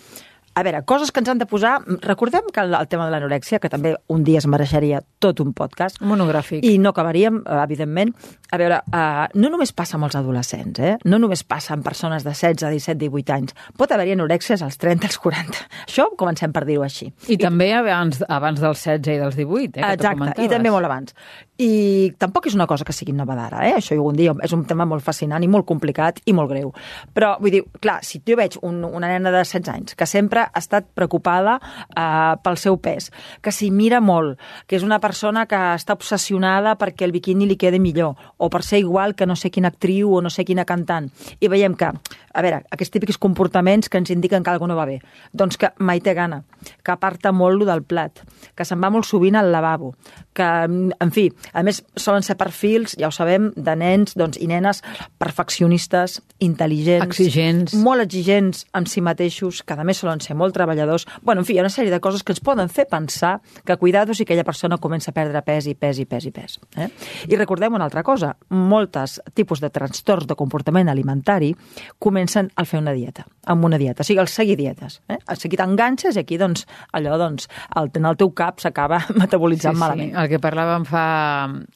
A 0.54 0.62
veure, 0.62 0.84
coses 0.86 1.10
que 1.10 1.18
ens 1.18 1.28
han 1.32 1.40
de 1.40 1.46
posar... 1.50 1.80
Recordem 2.04 2.46
que 2.54 2.62
el, 2.62 2.74
tema 2.86 3.08
de 3.08 3.14
l'anorèxia, 3.14 3.58
que 3.58 3.70
també 3.70 3.96
un 4.14 4.22
dia 4.22 4.38
es 4.38 4.46
mereixeria 4.46 5.00
tot 5.18 5.40
un 5.42 5.50
podcast, 5.56 5.98
Monogràfic. 6.04 6.62
I 6.62 6.76
no 6.78 6.92
acabaríem, 6.94 7.40
eh, 7.42 7.56
evidentment. 7.64 8.12
A 8.54 8.58
veure, 8.60 8.78
uh, 8.94 9.24
no 9.34 9.50
només 9.50 9.72
passa 9.74 9.96
amb 9.98 10.06
els 10.06 10.14
adolescents, 10.14 10.78
eh? 10.78 10.92
no 11.10 11.18
només 11.18 11.42
passa 11.42 11.72
amb 11.74 11.82
persones 11.82 12.22
de 12.22 12.30
16, 12.30 12.70
17, 12.70 13.00
18 13.02 13.34
anys. 13.34 13.56
Pot 13.78 13.90
haver-hi 13.90 14.14
anorèxies 14.14 14.62
als 14.62 14.78
30, 14.78 15.10
als 15.10 15.18
40. 15.18 15.64
Això 15.88 16.06
comencem 16.20 16.54
per 16.54 16.62
dir-ho 16.68 16.86
així. 16.86 17.10
I 17.26 17.38
també 17.40 17.72
abans, 17.74 18.22
abans 18.28 18.62
dels 18.62 18.84
16 18.86 19.10
i 19.10 19.18
dels 19.24 19.40
18, 19.40 19.74
eh, 19.74 19.82
que 19.82 19.92
Exacte, 19.98 20.36
i 20.44 20.52
també 20.52 20.70
molt 20.70 20.86
abans. 20.86 21.16
I 21.58 22.14
tampoc 22.18 22.46
és 22.50 22.54
una 22.54 22.66
cosa 22.70 22.86
que 22.86 22.94
sigui 22.94 23.12
nova 23.14 23.34
d'ara, 23.38 23.60
eh? 23.66 23.74
això 23.78 23.94
algun 23.94 24.16
dia 24.18 24.32
és 24.42 24.54
un 24.54 24.64
tema 24.66 24.86
molt 24.90 25.02
fascinant 25.06 25.42
i 25.42 25.50
molt 25.50 25.66
complicat 25.66 26.22
i 26.26 26.34
molt 26.34 26.50
greu. 26.50 26.72
Però, 27.14 27.34
vull 27.42 27.54
dir, 27.54 27.62
clar, 27.82 28.00
si 28.06 28.22
jo 28.26 28.38
veig 28.38 28.58
un, 28.62 28.82
una 28.86 29.10
nena 29.10 29.34
de 29.34 29.42
16 29.42 29.70
anys 29.74 29.98
que 29.98 30.06
sempre 30.10 30.43
ha 30.52 30.60
estat 30.60 30.86
preocupada 30.94 31.58
eh, 31.60 32.34
pel 32.44 32.58
seu 32.60 32.78
pes, 32.82 33.10
que 33.42 33.52
s'hi 33.54 33.70
mira 33.70 34.00
molt, 34.04 34.38
que 34.66 34.78
és 34.78 34.86
una 34.86 35.00
persona 35.02 35.46
que 35.50 35.60
està 35.74 35.96
obsessionada 35.96 36.76
perquè 36.80 37.08
el 37.08 37.14
biquini 37.14 37.48
li 37.48 37.58
quede 37.60 37.80
millor, 37.82 38.14
o 38.36 38.50
per 38.50 38.62
ser 38.62 38.82
igual 38.82 39.14
que 39.14 39.26
no 39.26 39.36
sé 39.36 39.50
quina 39.50 39.72
actriu 39.72 40.14
o 40.14 40.22
no 40.22 40.30
sé 40.30 40.44
quina 40.44 40.66
cantant, 40.68 41.10
i 41.40 41.50
veiem 41.52 41.76
que, 41.78 41.92
a 42.34 42.42
veure, 42.42 42.60
aquests 42.74 42.92
típics 42.92 43.18
comportaments 43.18 43.88
que 43.88 44.00
ens 44.00 44.10
indiquen 44.10 44.42
que 44.42 44.50
alguna 44.50 44.74
no 44.74 44.78
va 44.78 44.88
bé, 44.88 44.98
doncs 45.32 45.58
que 45.60 45.70
mai 45.78 46.02
té 46.02 46.14
gana, 46.16 46.42
que 46.82 46.92
aparta 46.92 47.32
molt 47.32 47.60
lo 47.60 47.68
del 47.68 47.84
plat, 47.86 48.20
que 48.56 48.66
se'n 48.66 48.82
va 48.82 48.90
molt 48.90 49.06
sovint 49.06 49.36
al 49.38 49.52
lavabo, 49.54 49.92
que, 50.34 50.48
en 50.66 51.12
fi, 51.14 51.28
a 51.54 51.62
més, 51.62 51.80
solen 51.94 52.26
ser 52.26 52.36
perfils, 52.40 52.96
ja 52.98 53.08
ho 53.08 53.14
sabem, 53.14 53.52
de 53.54 53.76
nens 53.78 54.16
doncs, 54.18 54.40
i 54.42 54.48
nenes 54.50 54.82
perfeccionistes, 55.22 56.18
intel·ligents, 56.42 57.06
Exigents. 57.06 57.76
molt 57.78 58.02
exigents 58.02 58.64
amb 58.74 58.90
si 58.90 59.04
mateixos, 59.04 59.62
que 59.62 59.78
a 59.78 59.86
més 59.86 60.02
solen 60.02 60.20
ser 60.24 60.34
molt 60.34 60.56
treballadors. 60.56 61.06
Bueno, 61.22 61.44
en 61.44 61.46
fi, 61.46 61.54
hi 61.54 61.62
ha 61.62 61.66
una 61.66 61.72
sèrie 61.72 61.94
de 61.94 62.02
coses 62.02 62.26
que 62.26 62.34
ens 62.34 62.42
poden 62.42 62.68
fer 62.68 62.88
pensar 62.90 63.36
que, 63.64 63.78
cuidado, 63.78 64.14
si 64.14 64.26
aquella 64.26 64.44
persona 64.44 64.80
comença 64.82 65.12
a 65.12 65.14
perdre 65.14 65.44
pes 65.46 65.70
i 65.70 65.76
pes 65.78 66.02
i 66.02 66.08
pes 66.10 66.26
i 66.26 66.34
pes. 66.34 66.58
Eh? 66.82 66.90
I 67.30 67.38
recordem 67.38 67.78
una 67.78 67.86
altra 67.86 68.02
cosa, 68.02 68.34
moltes 68.50 69.20
tipus 69.38 69.62
de 69.62 69.70
trastorns 69.70 70.26
de 70.26 70.34
comportament 70.34 70.90
alimentari 70.90 71.54
comencen 72.02 72.23
al 72.56 72.66
fer 72.66 72.80
una 72.80 72.92
dieta, 72.92 73.24
amb 73.46 73.64
una 73.64 73.78
dieta, 73.78 74.02
o 74.02 74.04
sigui, 74.04 74.20
al 74.20 74.28
seguir 74.28 74.56
dietes. 74.56 75.00
Eh? 75.08 75.18
Al 75.26 75.36
seguir 75.40 75.58
t'enganxes 75.60 76.16
i 76.16 76.22
aquí, 76.24 76.38
doncs, 76.40 76.66
allò, 76.92 77.16
doncs, 77.20 77.48
el, 77.76 77.90
en 77.94 78.04
el 78.10 78.16
teu 78.20 78.32
cap 78.34 78.60
s'acaba 78.60 79.00
metabolitzant 79.20 79.74
sí, 79.76 79.80
malament. 79.80 80.12
Sí, 80.14 80.20
el 80.22 80.28
que 80.32 80.40
parlàvem 80.42 80.84
fa 80.88 81.04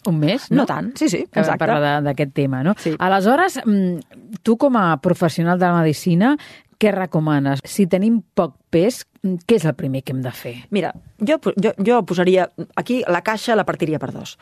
un 0.08 0.18
mes, 0.18 0.50
no? 0.50 0.62
No 0.62 0.66
tant, 0.66 0.92
sí, 0.98 1.08
sí, 1.08 1.24
que 1.26 1.40
vam 1.40 1.44
exacte. 1.44 1.58
parlar 1.64 1.80
de- 1.84 2.06
d'aquest 2.08 2.32
tema, 2.34 2.62
no? 2.66 2.74
Sí. 2.78 2.94
Aleshores, 2.98 3.60
mm, 3.64 4.40
tu 4.42 4.56
com 4.56 4.76
a 4.76 4.96
professional 5.04 5.58
de 5.58 5.66
la 5.66 5.80
medicina, 5.82 6.36
què 6.78 6.92
recomanes? 6.94 7.60
Si 7.66 7.88
tenim 7.90 8.20
poc 8.38 8.54
pes, 8.70 9.02
què 9.22 9.56
és 9.58 9.66
el 9.66 9.74
primer 9.78 10.04
que 10.06 10.14
hem 10.14 10.20
de 10.22 10.32
fer? 10.34 10.54
Mira, 10.74 10.92
jo, 11.18 11.38
jo, 11.58 11.72
jo 11.84 11.98
posaria... 12.06 12.46
Aquí 12.78 13.00
la 13.10 13.22
caixa 13.26 13.56
la 13.58 13.66
partiria 13.66 13.98
per 13.98 14.12
dos. 14.14 14.36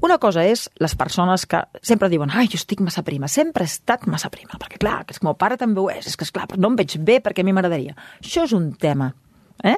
Una 0.00 0.16
cosa 0.22 0.46
és 0.48 0.64
les 0.80 0.96
persones 0.96 1.44
que 1.46 1.60
sempre 1.84 2.08
diuen 2.12 2.32
ai, 2.32 2.48
jo 2.48 2.60
estic 2.60 2.80
massa 2.84 3.04
prima, 3.04 3.28
sempre 3.28 3.66
he 3.66 3.70
estat 3.70 4.08
massa 4.08 4.32
prima, 4.32 4.56
perquè 4.56 4.80
clar, 4.80 5.02
que 5.04 5.12
és 5.12 5.20
que 5.20 5.26
el 5.26 5.30
meu 5.30 5.38
pare 5.38 5.60
també 5.60 5.82
ho 5.82 5.90
és, 5.92 6.08
és 6.08 6.16
que 6.16 6.24
és 6.28 6.32
clar, 6.32 6.48
però 6.50 6.62
no 6.62 6.72
em 6.72 6.80
veig 6.80 6.96
bé 7.04 7.20
perquè 7.24 7.44
a 7.44 7.48
mi 7.48 7.52
m'agradaria. 7.52 7.96
Això 8.22 8.46
és 8.48 8.56
un 8.56 8.72
tema. 8.80 9.12
Eh? 9.62 9.76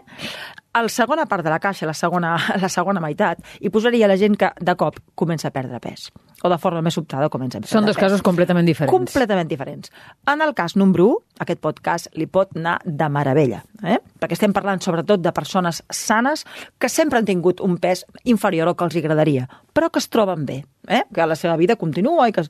La 0.75 0.91
segona 0.91 1.27
part 1.31 1.45
de 1.47 1.51
la 1.51 1.61
caixa, 1.63 1.87
la 1.87 1.99
segona, 1.99 2.37
la 2.63 2.71
segona 2.71 3.03
meitat, 3.03 3.43
hi 3.61 3.75
posaria 3.75 4.11
la 4.11 4.21
gent 4.21 4.39
que 4.39 4.55
de 4.61 4.79
cop 4.79 5.03
comença 5.19 5.51
a 5.51 5.55
perdre 5.55 5.83
pes 5.83 6.13
o 6.45 6.51
de 6.53 6.59
forma 6.61 6.83
més 6.85 6.97
sobtada 6.99 7.31
comença 7.33 7.59
a 7.59 7.63
perdre 7.63 7.73
Són 7.73 7.89
dos 7.89 7.97
casos 7.97 8.23
completament 8.25 8.69
diferents. 8.69 8.93
Completament 8.93 9.49
diferents. 9.49 9.91
En 10.29 10.45
el 10.45 10.53
cas 10.57 10.77
número 10.77 11.07
1, 11.15 11.41
aquest 11.47 11.63
podcast 11.65 12.11
li 12.21 12.29
pot 12.31 12.53
anar 12.59 12.77
de 12.85 13.09
meravella, 13.09 13.63
eh? 13.83 13.97
perquè 14.21 14.37
estem 14.37 14.53
parlant 14.53 14.83
sobretot 14.85 15.23
de 15.25 15.33
persones 15.33 15.81
sanes 15.89 16.45
que 16.79 16.93
sempre 16.93 17.19
han 17.19 17.29
tingut 17.29 17.65
un 17.65 17.79
pes 17.81 18.05
inferior 18.29 18.69
al 18.69 18.77
que 18.77 18.85
els 18.85 19.01
agradaria, 19.01 19.49
però 19.75 19.89
que 19.91 20.03
es 20.03 20.09
troben 20.13 20.45
bé, 20.47 20.61
eh? 20.87 21.03
que 21.13 21.27
la 21.27 21.37
seva 21.37 21.57
vida 21.57 21.77
continua. 21.77 22.29
I 22.29 22.37
que... 22.37 22.45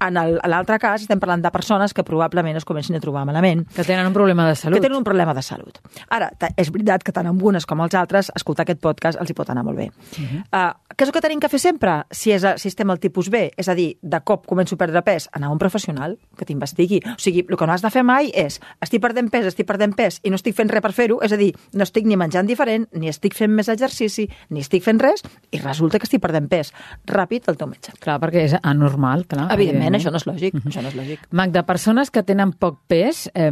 En 0.00 0.16
l'altre 0.16 0.78
cas 0.80 1.02
estem 1.04 1.20
parlant 1.20 1.42
de 1.42 1.50
persones 1.52 1.92
que 1.94 2.04
probablement 2.06 2.56
es 2.56 2.64
comencin 2.64 2.96
a 2.96 3.02
trobar 3.02 3.26
malament, 3.28 3.66
Que 3.74 3.84
tenen 3.84 4.06
un 4.06 4.14
problema 4.16 4.46
de 4.48 4.54
salut. 4.56 4.78
que 4.78 4.86
tenen 4.86 4.98
un 4.98 5.04
problema 5.04 5.34
de 5.34 5.42
salut. 5.42 5.82
Ara, 6.08 6.30
és 6.56 6.70
veritat 6.72 7.04
que 7.04 7.12
tant 7.12 7.28
amb 7.28 7.42
unes 7.42 7.66
com 7.66 7.82
els 7.82 7.94
altres, 7.98 8.30
escoltar 8.34 8.64
aquest 8.64 8.80
podcast 8.80 9.20
els 9.20 9.30
hi 9.30 9.36
pot 9.36 9.50
anar 9.50 9.64
molt 9.66 9.76
bé. 9.76 9.90
Uh 9.90 10.22
-huh. 10.22 10.40
uh, 10.54 10.94
què 10.96 11.04
és 11.04 11.08
el 11.08 11.12
que 11.12 11.20
tenim 11.20 11.40
que 11.40 11.48
fer 11.48 11.60
sempre 11.60 12.04
si, 12.10 12.32
és, 12.32 12.44
si 12.56 12.68
estem 12.68 12.90
al 12.90 12.98
tipus 12.98 13.28
B? 13.28 13.39
És 13.56 13.68
a 13.68 13.76
dir, 13.78 13.88
de 14.02 14.20
cop 14.26 14.46
començo 14.48 14.76
a 14.76 14.80
perdre 14.80 15.02
pes, 15.06 15.28
anar 15.36 15.50
a 15.50 15.54
un 15.54 15.60
professional 15.60 16.16
que 16.38 16.46
t'investigui. 16.48 17.00
O 17.14 17.18
sigui, 17.20 17.44
el 17.48 17.58
que 17.58 17.68
no 17.68 17.74
has 17.74 17.84
de 17.84 17.90
fer 17.92 18.04
mai 18.06 18.30
és 18.34 18.60
estic 18.82 19.02
perdent 19.02 19.30
pes, 19.32 19.48
estic 19.50 19.68
perdent 19.68 19.94
pes 19.98 20.20
i 20.24 20.32
no 20.32 20.38
estic 20.40 20.56
fent 20.58 20.72
res 20.72 20.84
per 20.84 20.92
fer-ho, 20.96 21.20
és 21.24 21.34
a 21.34 21.38
dir, 21.40 21.50
no 21.74 21.86
estic 21.86 22.08
ni 22.08 22.18
menjant 22.20 22.48
diferent, 22.48 22.88
ni 22.96 23.10
estic 23.12 23.36
fent 23.38 23.52
més 23.56 23.70
exercici, 23.72 24.28
ni 24.50 24.64
estic 24.64 24.84
fent 24.86 25.00
res, 25.02 25.24
i 25.50 25.60
resulta 25.62 26.00
que 26.00 26.08
estic 26.08 26.22
perdent 26.24 26.48
pes. 26.50 26.74
Ràpid 27.10 27.48
al 27.50 27.60
teu 27.60 27.70
metge. 27.70 27.94
Clar, 28.00 28.18
perquè 28.22 28.46
és 28.48 28.56
anormal, 28.60 29.26
clar. 29.30 29.48
Evidentment, 29.54 29.98
això 29.98 30.12
no 30.12 30.20
és 30.20 30.28
lògic. 30.28 30.60
Això 30.64 30.84
no 30.84 30.92
és 30.92 30.98
lògic. 30.98 31.24
Magda, 31.30 31.64
persones 31.68 32.12
que 32.12 32.24
tenen 32.26 32.52
poc 32.52 32.82
pes 32.90 33.26
eh, 33.34 33.50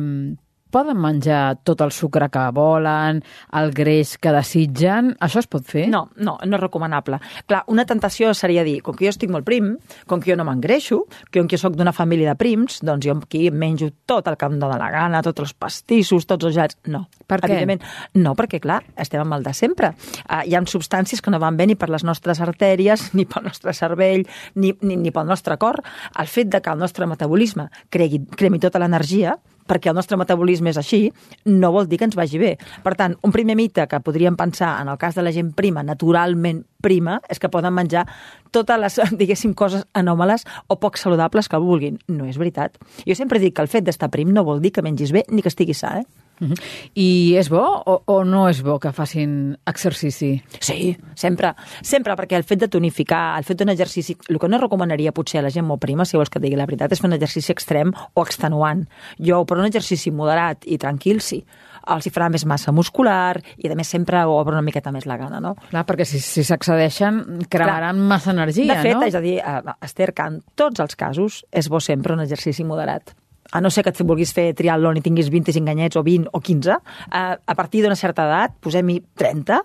poden 0.70 0.98
menjar 1.00 1.58
tot 1.66 1.82
el 1.84 1.92
sucre 1.94 2.28
que 2.32 2.44
volen, 2.54 3.22
el 3.58 3.72
greix 3.76 4.16
que 4.20 4.32
desitgen? 4.34 5.14
Això 5.24 5.42
es 5.42 5.48
pot 5.50 5.66
fer? 5.66 5.86
No, 5.92 6.06
no, 6.16 6.36
no 6.44 6.58
és 6.58 6.62
recomanable. 6.62 7.20
Clar, 7.48 7.64
una 7.72 7.86
tentació 7.88 8.32
seria 8.36 8.64
dir, 8.66 8.78
com 8.84 8.96
que 8.96 9.06
jo 9.06 9.12
estic 9.14 9.32
molt 9.32 9.46
prim, 9.48 9.74
com 10.08 10.22
que 10.22 10.32
jo 10.32 10.38
no 10.38 10.46
m'engreixo, 10.48 11.02
que 11.32 11.44
jo 11.48 11.60
sóc 11.60 11.76
d'una 11.78 11.94
família 11.96 12.32
de 12.32 12.40
prims, 12.40 12.80
doncs 12.84 13.06
jo 13.06 13.16
aquí 13.18 13.48
menjo 13.50 13.90
tot 14.06 14.28
el 14.28 14.36
que 14.38 14.48
em 14.48 14.58
dóna 14.60 14.78
la 14.80 14.90
gana, 14.94 15.22
tots 15.24 15.44
els 15.44 15.54
pastissos, 15.54 16.26
tots 16.28 16.48
els 16.48 16.56
gelats. 16.56 16.78
No. 16.88 17.06
Per 17.28 17.40
què? 17.42 17.50
Evidentment, 17.50 17.82
no, 18.16 18.32
perquè, 18.38 18.60
clar, 18.62 18.80
estem 18.96 19.20
amb 19.20 19.36
el 19.36 19.44
de 19.44 19.52
sempre. 19.56 19.92
Uh, 20.24 20.42
hi 20.48 20.56
ha 20.56 20.62
substàncies 20.68 21.20
que 21.24 21.32
no 21.32 21.40
van 21.42 21.58
bé 21.58 21.66
ni 21.68 21.76
per 21.76 21.90
les 21.92 22.04
nostres 22.06 22.40
artèries, 22.44 23.10
ni 23.18 23.26
pel 23.28 23.48
nostre 23.48 23.74
cervell, 23.76 24.24
ni, 24.56 24.72
ni, 24.80 24.96
ni 24.96 25.12
pel 25.14 25.28
nostre 25.28 25.58
cor. 25.60 25.82
El 26.18 26.30
fet 26.30 26.52
de 26.52 26.62
que 26.64 26.72
el 26.72 26.80
nostre 26.80 27.08
metabolisme 27.10 27.68
cregui, 27.92 28.24
cremi 28.36 28.60
tota 28.62 28.80
l'energia, 28.82 29.36
perquè 29.68 29.92
el 29.92 29.98
nostre 29.98 30.18
metabolisme 30.20 30.72
és 30.72 30.80
així, 30.80 31.00
no 31.46 31.70
vol 31.74 31.88
dir 31.88 32.00
que 32.00 32.08
ens 32.08 32.16
vagi 32.18 32.40
bé. 32.40 32.54
Per 32.84 32.94
tant, 32.98 33.16
un 33.22 33.34
primer 33.34 33.56
mite 33.58 33.86
que 33.88 34.00
podríem 34.04 34.36
pensar 34.38 34.78
en 34.82 34.88
el 34.88 34.98
cas 34.98 35.18
de 35.18 35.24
la 35.26 35.32
gent 35.34 35.52
prima, 35.56 35.84
naturalment 35.86 36.64
prima, 36.82 37.18
és 37.28 37.38
que 37.38 37.50
poden 37.52 37.74
menjar 37.76 38.06
totes 38.54 38.80
les, 38.80 39.00
diguéssim, 39.20 39.54
coses 39.54 39.84
anòmales 39.92 40.46
o 40.68 40.78
poc 40.80 40.98
saludables 40.98 41.48
que 41.48 41.60
vulguin. 41.62 42.00
No 42.08 42.28
és 42.28 42.40
veritat. 42.40 42.80
Jo 43.06 43.18
sempre 43.18 43.42
dic 43.42 43.56
que 43.56 43.66
el 43.66 43.70
fet 43.70 43.86
d'estar 43.86 44.10
prim 44.14 44.32
no 44.32 44.46
vol 44.48 44.62
dir 44.64 44.72
que 44.72 44.84
mengis 44.84 45.12
bé 45.12 45.26
ni 45.28 45.44
que 45.44 45.52
estiguis 45.52 45.84
sa, 45.84 45.98
eh? 46.00 46.27
I 46.98 47.08
és 47.38 47.50
bo 47.50 47.62
o, 47.62 47.96
o 48.06 48.18
no 48.24 48.46
és 48.50 48.60
bo 48.64 48.78
que 48.82 48.92
facin 48.94 49.56
exercici? 49.68 50.30
Sí, 50.60 50.96
sempre. 51.18 51.54
Sempre, 51.82 52.16
perquè 52.18 52.38
el 52.38 52.46
fet 52.46 52.62
de 52.62 52.70
tonificar, 52.72 53.38
el 53.38 53.46
fet 53.48 53.60
d'un 53.60 53.72
exercici... 53.74 54.16
El 54.28 54.40
que 54.40 54.50
no 54.50 54.60
recomanaria 54.62 55.14
potser 55.16 55.42
a 55.42 55.46
la 55.46 55.52
gent 55.54 55.66
molt 55.66 55.82
prima, 55.82 56.06
si 56.06 56.18
vols 56.18 56.30
que 56.32 56.42
digui 56.42 56.58
la 56.58 56.66
veritat, 56.68 56.94
és 56.94 57.02
fer 57.02 57.10
un 57.10 57.16
exercici 57.18 57.54
extrem 57.54 57.92
o 58.14 58.24
extenuant. 58.24 58.84
Jo, 59.18 59.42
per 59.48 59.58
un 59.58 59.66
exercici 59.68 60.12
moderat 60.14 60.66
i 60.66 60.78
tranquil, 60.80 61.22
sí. 61.24 61.42
Els 61.88 62.04
hi 62.04 62.12
farà 62.12 62.28
més 62.28 62.44
massa 62.48 62.72
muscular 62.74 63.38
i, 63.56 63.68
a 63.70 63.76
més, 63.78 63.88
sempre 63.88 64.20
obre 64.28 64.56
una 64.56 64.64
miqueta 64.64 64.92
més 64.94 65.06
la 65.08 65.16
gana, 65.20 65.40
no? 65.40 65.54
Clar, 65.70 65.86
perquè 65.88 66.04
si 66.08 66.20
si 66.20 66.44
s'accedeixen 66.44 67.46
cremaran 67.48 67.96
Clar. 67.96 68.10
massa 68.10 68.34
energia, 68.34 68.74
de 68.74 68.82
fet, 68.84 68.98
no? 68.98 69.06
és 69.08 69.16
a 69.16 69.22
dir, 69.24 69.38
Esther, 69.84 70.12
que 70.12 70.28
en 70.28 70.42
tots 70.58 70.84
els 70.84 70.98
casos 70.98 71.42
és 71.50 71.70
bo 71.72 71.80
sempre 71.80 72.14
un 72.14 72.26
exercici 72.26 72.66
moderat 72.68 73.14
a 73.52 73.60
no 73.60 73.70
ser 73.70 73.84
que 73.84 73.92
et 73.94 74.00
vulguis 74.04 74.32
fer 74.36 74.50
triatlon 74.56 74.98
i 74.98 75.02
tinguis 75.04 75.30
25 75.32 75.72
anyets 75.72 75.96
o 75.96 76.02
20 76.04 76.28
o 76.36 76.40
15, 76.44 76.74
a, 77.10 77.22
a 77.38 77.54
partir 77.56 77.82
d'una 77.84 77.96
certa 77.96 78.26
edat, 78.28 78.56
posem-hi 78.60 78.98
30, 79.16 79.60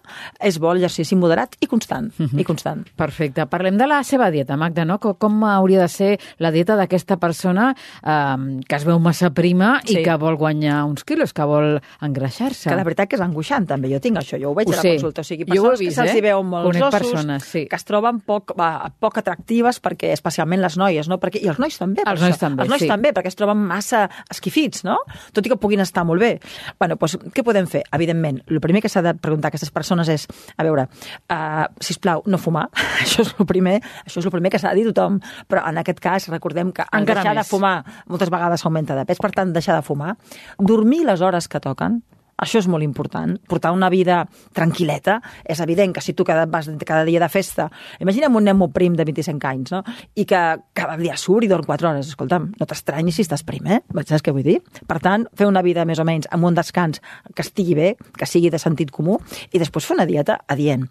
és 0.48 0.60
bo 0.62 0.72
l'exercici 0.72 1.18
moderat 1.20 1.58
i 1.60 1.68
constant. 1.68 2.12
Uh 2.18 2.28
-huh. 2.28 2.40
i 2.40 2.44
constant. 2.44 2.86
Perfecte. 2.96 3.46
Parlem 3.48 3.78
de 3.78 3.88
la 3.88 4.04
seva 4.04 4.32
dieta, 4.32 4.58
Magda, 4.58 4.86
no? 4.86 5.00
Com, 5.00 5.16
com 5.16 5.44
hauria 5.44 5.82
de 5.82 5.88
ser 5.88 6.20
la 6.38 6.52
dieta 6.52 6.76
d'aquesta 6.76 7.18
persona 7.18 7.76
eh, 8.04 8.62
que 8.68 8.76
es 8.76 8.86
veu 8.86 9.00
massa 9.00 9.30
prima 9.32 9.82
sí. 9.86 10.00
i 10.00 10.04
que 10.04 10.16
vol 10.16 10.38
guanyar 10.38 10.86
uns 10.86 11.04
quilos, 11.04 11.34
que 11.34 11.44
vol 11.44 11.82
engreixar-se? 12.02 12.70
Que 12.70 12.76
la 12.76 12.84
veritat 12.84 13.10
que 13.10 13.16
és 13.16 13.22
angoixant, 13.22 13.68
també. 13.68 13.90
Jo 13.92 14.00
tinc 14.00 14.18
això, 14.18 14.40
jo 14.40 14.52
ho 14.52 14.56
veig 14.56 14.70
ho 14.70 14.74
a 14.74 14.76
la 14.76 14.82
sé. 14.82 14.96
consulta. 14.96 15.22
O 15.22 15.24
sigui, 15.24 15.46
persones 15.46 15.80
vist, 15.80 15.90
que 15.90 15.96
se'ls 15.96 16.18
eh? 16.18 16.22
veuen 16.22 16.48
molts 16.48 16.68
Conec 16.68 16.84
ossos, 16.84 17.00
persones, 17.00 17.44
sí. 17.44 17.68
que 17.68 17.76
es 17.76 17.84
troben 17.84 18.20
poc, 18.20 18.56
va, 18.58 18.92
poc 19.00 19.18
atractives, 19.18 19.82
perquè 19.82 20.14
especialment 20.14 20.62
les 20.62 20.78
noies, 20.78 21.10
no? 21.10 21.20
Perquè, 21.20 21.44
I 21.44 21.50
els 21.50 21.60
nois 21.60 21.78
també. 21.78 22.04
Els 22.06 22.22
nois 22.22 22.36
això. 22.36 22.40
també, 22.40 22.64
Els 22.64 22.70
nois 22.70 22.82
sí. 22.82 22.88
també, 22.88 23.12
perquè 23.14 23.28
es 23.28 23.36
troben 23.36 23.73
massa 23.74 24.06
esquifits, 24.32 24.84
no? 24.88 25.00
Tot 25.34 25.46
i 25.46 25.52
que 25.52 25.60
puguin 25.60 25.84
estar 25.84 26.06
molt 26.08 26.22
bé. 26.22 26.38
bueno, 26.80 26.98
doncs, 27.00 27.18
què 27.34 27.44
podem 27.46 27.68
fer? 27.70 27.84
Evidentment, 27.96 28.42
el 28.48 28.62
primer 28.64 28.82
que 28.84 28.92
s'ha 28.92 29.04
de 29.06 29.16
preguntar 29.16 29.50
a 29.50 29.54
aquestes 29.54 29.74
persones 29.74 30.10
és, 30.10 30.28
a 30.58 30.66
veure, 30.66 30.88
uh, 31.32 31.66
sisplau, 31.82 32.24
no 32.28 32.40
fumar. 32.42 32.68
això 33.04 33.26
és 33.26 33.34
el 33.38 33.50
primer, 33.50 33.80
això 34.06 34.22
és 34.22 34.30
el 34.30 34.36
primer 34.36 34.54
que 34.54 34.62
s'ha 34.62 34.74
de 34.74 34.82
dir 34.82 34.88
tothom. 34.92 35.20
Però 35.50 35.66
en 35.70 35.82
aquest 35.82 36.02
cas, 36.04 36.30
recordem 36.32 36.74
que 36.76 36.86
en 36.86 37.04
Encara 37.04 37.22
deixar 37.22 37.36
més. 37.36 37.46
de 37.46 37.50
fumar 37.50 37.76
moltes 38.08 38.32
vegades 38.34 38.66
augmenta 38.66 38.98
de 38.98 39.06
pes, 39.10 39.22
per 39.22 39.32
tant, 39.36 39.54
deixar 39.56 39.78
de 39.80 39.86
fumar. 39.86 40.18
Dormir 40.60 41.04
les 41.08 41.22
hores 41.22 41.48
que 41.48 41.62
toquen, 41.64 42.02
això 42.38 42.60
és 42.60 42.68
molt 42.68 42.84
important. 42.84 43.36
Portar 43.50 43.74
una 43.76 43.90
vida 43.94 44.24
tranquil·leta. 44.56 45.20
És 45.46 45.62
evident 45.64 45.94
que 45.94 46.02
si 46.02 46.14
tu 46.14 46.26
cada, 46.26 46.46
vas 46.50 46.70
cada 46.86 47.04
dia 47.06 47.22
de 47.22 47.30
festa... 47.30 47.70
Imaginem 48.04 48.36
un 48.36 48.48
nen 48.48 48.58
molt 48.58 48.74
prim 48.74 48.96
de 48.98 49.06
25 49.06 49.48
anys, 49.48 49.74
no? 49.74 49.84
I 50.16 50.26
que 50.30 50.42
cada 50.74 50.98
dia 51.00 51.16
surt 51.20 51.46
i 51.46 51.52
dorm 51.52 51.68
4 51.68 51.90
hores. 51.90 52.10
Escolta'm, 52.14 52.50
no 52.60 52.68
t'estranyis 52.70 53.20
si 53.20 53.26
estàs 53.26 53.46
prim, 53.48 53.68
eh? 53.68 53.82
Saps 54.04 54.26
què 54.26 54.34
vull 54.36 54.46
dir? 54.46 54.60
Per 54.90 55.00
tant, 55.04 55.28
fer 55.38 55.48
una 55.50 55.64
vida 55.66 55.86
més 55.86 56.02
o 56.02 56.08
menys 56.08 56.28
amb 56.34 56.50
un 56.50 56.58
descans 56.58 57.02
que 57.34 57.46
estigui 57.46 57.78
bé, 57.78 57.94
que 58.18 58.28
sigui 58.30 58.52
de 58.54 58.60
sentit 58.62 58.92
comú, 58.94 59.20
i 59.52 59.62
després 59.62 59.86
fer 59.88 59.98
una 59.98 60.08
dieta 60.10 60.40
adient. 60.52 60.88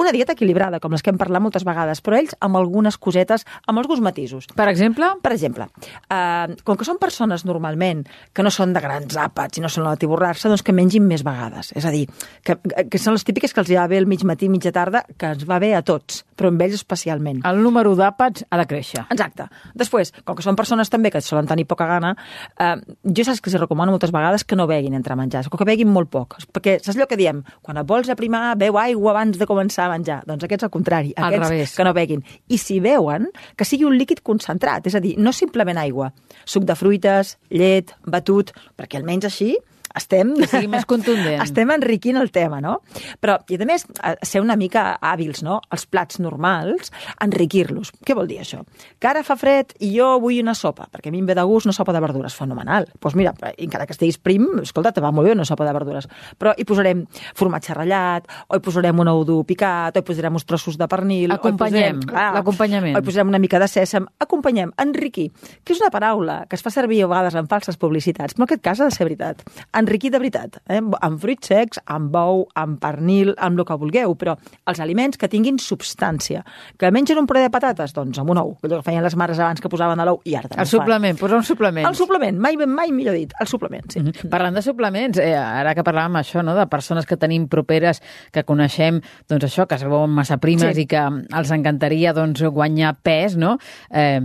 Una 0.00 0.12
dieta 0.14 0.34
equilibrada, 0.34 0.80
com 0.80 0.94
les 0.94 1.04
que 1.04 1.12
hem 1.12 1.20
parlat 1.20 1.42
moltes 1.44 1.66
vegades, 1.66 2.00
però 2.04 2.18
ells 2.18 2.34
amb 2.44 2.58
algunes 2.60 2.98
cosetes, 2.98 3.44
amb 3.66 3.82
alguns 3.82 4.02
matisos. 4.04 4.48
Per 4.54 4.68
exemple? 4.70 5.10
Per 5.22 5.32
exemple, 5.34 5.68
eh, 6.08 6.54
com 6.64 6.78
que 6.78 6.86
són 6.86 7.00
persones 7.02 7.44
normalment 7.44 8.04
que 8.32 8.42
no 8.46 8.52
són 8.54 8.72
de 8.74 8.82
grans 8.82 9.18
àpats 9.20 9.58
i 9.58 9.64
no 9.64 9.70
són 9.70 9.88
de 9.90 9.96
tiborrar-se, 10.00 10.48
doncs 10.48 10.64
que 10.64 10.74
mengin 10.84 11.06
més 11.08 11.24
vegades. 11.24 11.72
És 11.76 11.84
a 11.88 11.90
dir, 11.94 12.04
que, 12.44 12.56
que 12.90 13.00
són 13.00 13.16
les 13.16 13.24
típiques 13.24 13.52
que 13.54 13.62
els 13.62 13.70
hi 13.72 13.78
va 13.78 13.86
bé 13.90 13.98
el 14.02 14.06
mig 14.10 14.22
matí, 14.28 14.48
mitja 14.52 14.72
tarda, 14.74 15.04
que 15.18 15.32
ens 15.34 15.44
va 15.48 15.58
bé 15.62 15.72
a 15.74 15.82
tots, 15.86 16.22
però 16.36 16.50
amb 16.52 16.62
ells 16.64 16.76
especialment. 16.78 17.40
El 17.48 17.62
número 17.64 17.94
d'àpats 17.98 18.44
ha 18.50 18.58
de 18.60 18.66
créixer. 18.70 19.04
Exacte. 19.14 19.46
Després, 19.74 20.12
com 20.24 20.36
que 20.36 20.44
són 20.44 20.56
persones 20.58 20.90
també 20.92 21.10
que 21.14 21.22
solen 21.24 21.48
tenir 21.50 21.66
poca 21.70 21.86
gana, 21.88 22.14
eh, 22.60 22.74
jo 23.04 23.24
saps 23.26 23.40
que 23.40 23.50
els 23.50 23.58
recomano 23.60 23.94
moltes 23.94 24.12
vegades 24.14 24.44
que 24.44 24.56
no 24.58 24.66
beguin 24.70 24.94
entre 24.98 25.16
menjars, 25.16 25.48
o 25.50 25.56
que 25.58 25.66
beguin 25.68 25.90
molt 25.92 26.10
poc. 26.12 26.38
Perquè 26.54 26.78
saps 26.80 26.96
allò 26.98 27.08
que 27.10 27.18
diem? 27.20 27.42
Quan 27.62 27.78
et 27.80 27.88
vols 27.88 28.10
aprimar, 28.12 28.56
beu 28.60 28.78
aigua 28.78 29.14
abans 29.14 29.38
de 29.40 29.46
començar 29.48 29.86
a 29.88 29.94
menjar. 29.96 30.22
Doncs 30.28 30.44
aquests 30.44 30.68
al 30.68 30.72
contrari. 30.74 31.14
Al 31.16 31.30
Aquests 31.32 31.48
revés. 31.50 31.76
que 31.76 31.84
no 31.84 31.94
beguin. 31.96 32.24
I 32.48 32.58
si 32.58 32.80
beuen, 32.80 33.28
que 33.56 33.64
sigui 33.64 33.84
un 33.88 33.96
líquid 33.98 34.22
concentrat, 34.22 34.86
és 34.86 34.94
a 34.94 35.00
dir, 35.00 35.16
no 35.18 35.32
simplement 35.32 35.78
aigua. 35.78 36.12
Suc 36.44 36.64
de 36.64 36.74
fruites, 36.76 37.36
llet, 37.50 37.94
batut, 38.06 38.52
perquè 38.76 38.98
almenys 39.00 39.30
així 39.30 39.54
estem... 39.98 40.34
Que 40.38 40.48
sigui 40.50 40.68
més 40.70 40.86
contundent. 40.88 41.40
Estem 41.46 41.70
enriquint 41.74 42.18
el 42.20 42.30
tema, 42.34 42.60
no? 42.64 42.78
Però, 43.22 43.38
i 43.50 43.58
a 43.58 43.68
més, 43.68 43.86
ser 44.26 44.42
una 44.42 44.56
mica 44.60 44.94
hàbils, 44.98 45.42
no? 45.46 45.60
Els 45.74 45.86
plats 45.90 46.20
normals, 46.22 46.90
enriquir-los. 47.22 47.92
Què 48.04 48.16
vol 48.16 48.28
dir 48.30 48.40
això? 48.42 48.62
Que 48.98 49.10
ara 49.10 49.24
fa 49.26 49.36
fred 49.38 49.74
i 49.84 49.92
jo 49.94 50.14
vull 50.22 50.40
una 50.42 50.56
sopa, 50.58 50.88
perquè 50.90 51.12
a 51.12 51.14
mi 51.14 51.22
em 51.22 51.28
ve 51.28 51.36
de 51.38 51.44
gust 51.46 51.68
una 51.68 51.76
sopa 51.76 51.94
de 51.94 52.02
verdures. 52.02 52.34
Fenomenal. 52.34 52.88
Doncs 52.90 53.02
pues 53.04 53.16
mira, 53.18 53.34
encara 53.54 53.86
que 53.86 53.94
estiguis 53.94 54.18
prim, 54.18 54.46
escolta, 54.62 54.92
te 54.94 55.04
va 55.04 55.12
molt 55.14 55.28
bé 55.28 55.34
una 55.36 55.46
sopa 55.46 55.66
de 55.66 55.74
verdures. 55.76 56.08
Però 56.40 56.54
hi 56.56 56.66
posarem 56.66 57.04
formatge 57.36 57.76
ratllat, 57.76 58.26
o 58.48 58.58
hi 58.58 58.64
posarem 58.64 59.04
un 59.04 59.12
ou 59.12 59.24
dur 59.28 59.42
picat, 59.46 59.96
o 59.96 60.02
hi 60.02 60.06
posarem 60.06 60.34
uns 60.34 60.46
trossos 60.48 60.78
de 60.80 60.88
pernil... 60.90 61.34
Acompanyem, 61.34 62.02
l'acompanyament. 62.10 62.98
O 62.98 63.02
hi 63.02 63.06
posarem 63.06 63.30
una 63.30 63.42
mica 63.42 63.60
de 63.62 63.70
sèsam. 63.70 64.08
Acompanyem, 64.22 64.74
enriquir, 64.82 65.30
que 65.62 65.76
és 65.76 65.82
una 65.82 65.92
paraula 65.94 66.42
que 66.48 66.58
es 66.58 66.64
fa 66.64 66.72
servir 66.74 67.02
a 67.04 67.10
vegades 67.10 67.38
en 67.38 67.48
falses 67.50 67.78
publicitats, 67.80 68.34
però 68.34 68.44
en 68.44 68.50
aquest 68.50 68.64
cas 68.64 68.82
ha 68.82 68.90
de 68.90 68.96
ser 68.96 69.06
veritat. 69.06 69.44
Enriquir 69.84 70.10
de 70.14 70.18
veritat, 70.20 70.58
eh? 70.72 70.80
amb 70.80 71.20
fruits 71.20 71.50
secs, 71.50 71.80
amb 71.92 72.10
bou, 72.14 72.46
amb 72.56 72.78
pernil, 72.80 73.34
amb 73.36 73.60
el 73.60 73.66
que 73.68 73.76
vulgueu, 73.80 74.14
però 74.16 74.36
els 74.70 74.80
aliments 74.80 75.20
que 75.20 75.28
tinguin 75.28 75.58
substància. 75.60 76.42
Que 76.80 76.90
mengen 76.94 77.20
un 77.20 77.28
puré 77.28 77.42
de 77.44 77.50
patates? 77.52 77.92
Doncs 77.96 78.18
amb 78.22 78.32
un 78.32 78.40
ou, 78.40 78.54
allò 78.64 78.80
que 78.80 78.86
feien 78.88 79.04
les 79.04 79.16
mares 79.20 79.40
abans 79.42 79.60
que 79.60 79.70
posaven 79.72 80.00
a 80.00 80.06
l'ou 80.08 80.20
i 80.24 80.36
ara 80.38 80.48
també 80.48 80.64
El 80.64 80.70
suplement, 80.70 81.18
posar 81.20 81.38
un 81.42 81.46
suplement. 81.46 81.88
El 81.88 81.98
suplement, 81.98 82.40
mai, 82.40 82.56
ben 82.60 82.72
mai 82.72 82.92
millor 82.96 83.18
dit, 83.18 83.34
el 83.40 83.50
suplement, 83.50 83.84
sí. 83.92 84.00
Mhm. 84.00 84.30
Parlant 84.32 84.56
de 84.56 84.62
suplements, 84.64 85.18
eh, 85.18 85.34
ara 85.36 85.74
que 85.74 85.84
parlàvem 85.84 86.18
això, 86.20 86.42
no, 86.44 86.54
de 86.56 86.66
persones 86.66 87.06
que 87.06 87.18
tenim 87.20 87.46
properes, 87.48 88.00
que 88.32 88.44
coneixem, 88.44 89.02
doncs 89.28 89.44
això, 89.50 89.68
que 89.68 89.76
es 89.76 89.84
veuen 89.84 90.10
massa 90.10 90.38
primes 90.38 90.74
Sí. 90.74 90.82
i 90.82 90.86
que 90.86 91.02
els 91.04 91.50
encantaria 91.50 92.12
doncs, 92.16 92.42
guanyar 92.42 92.96
pes, 93.02 93.36
no? 93.36 93.58
Eh, 93.90 94.20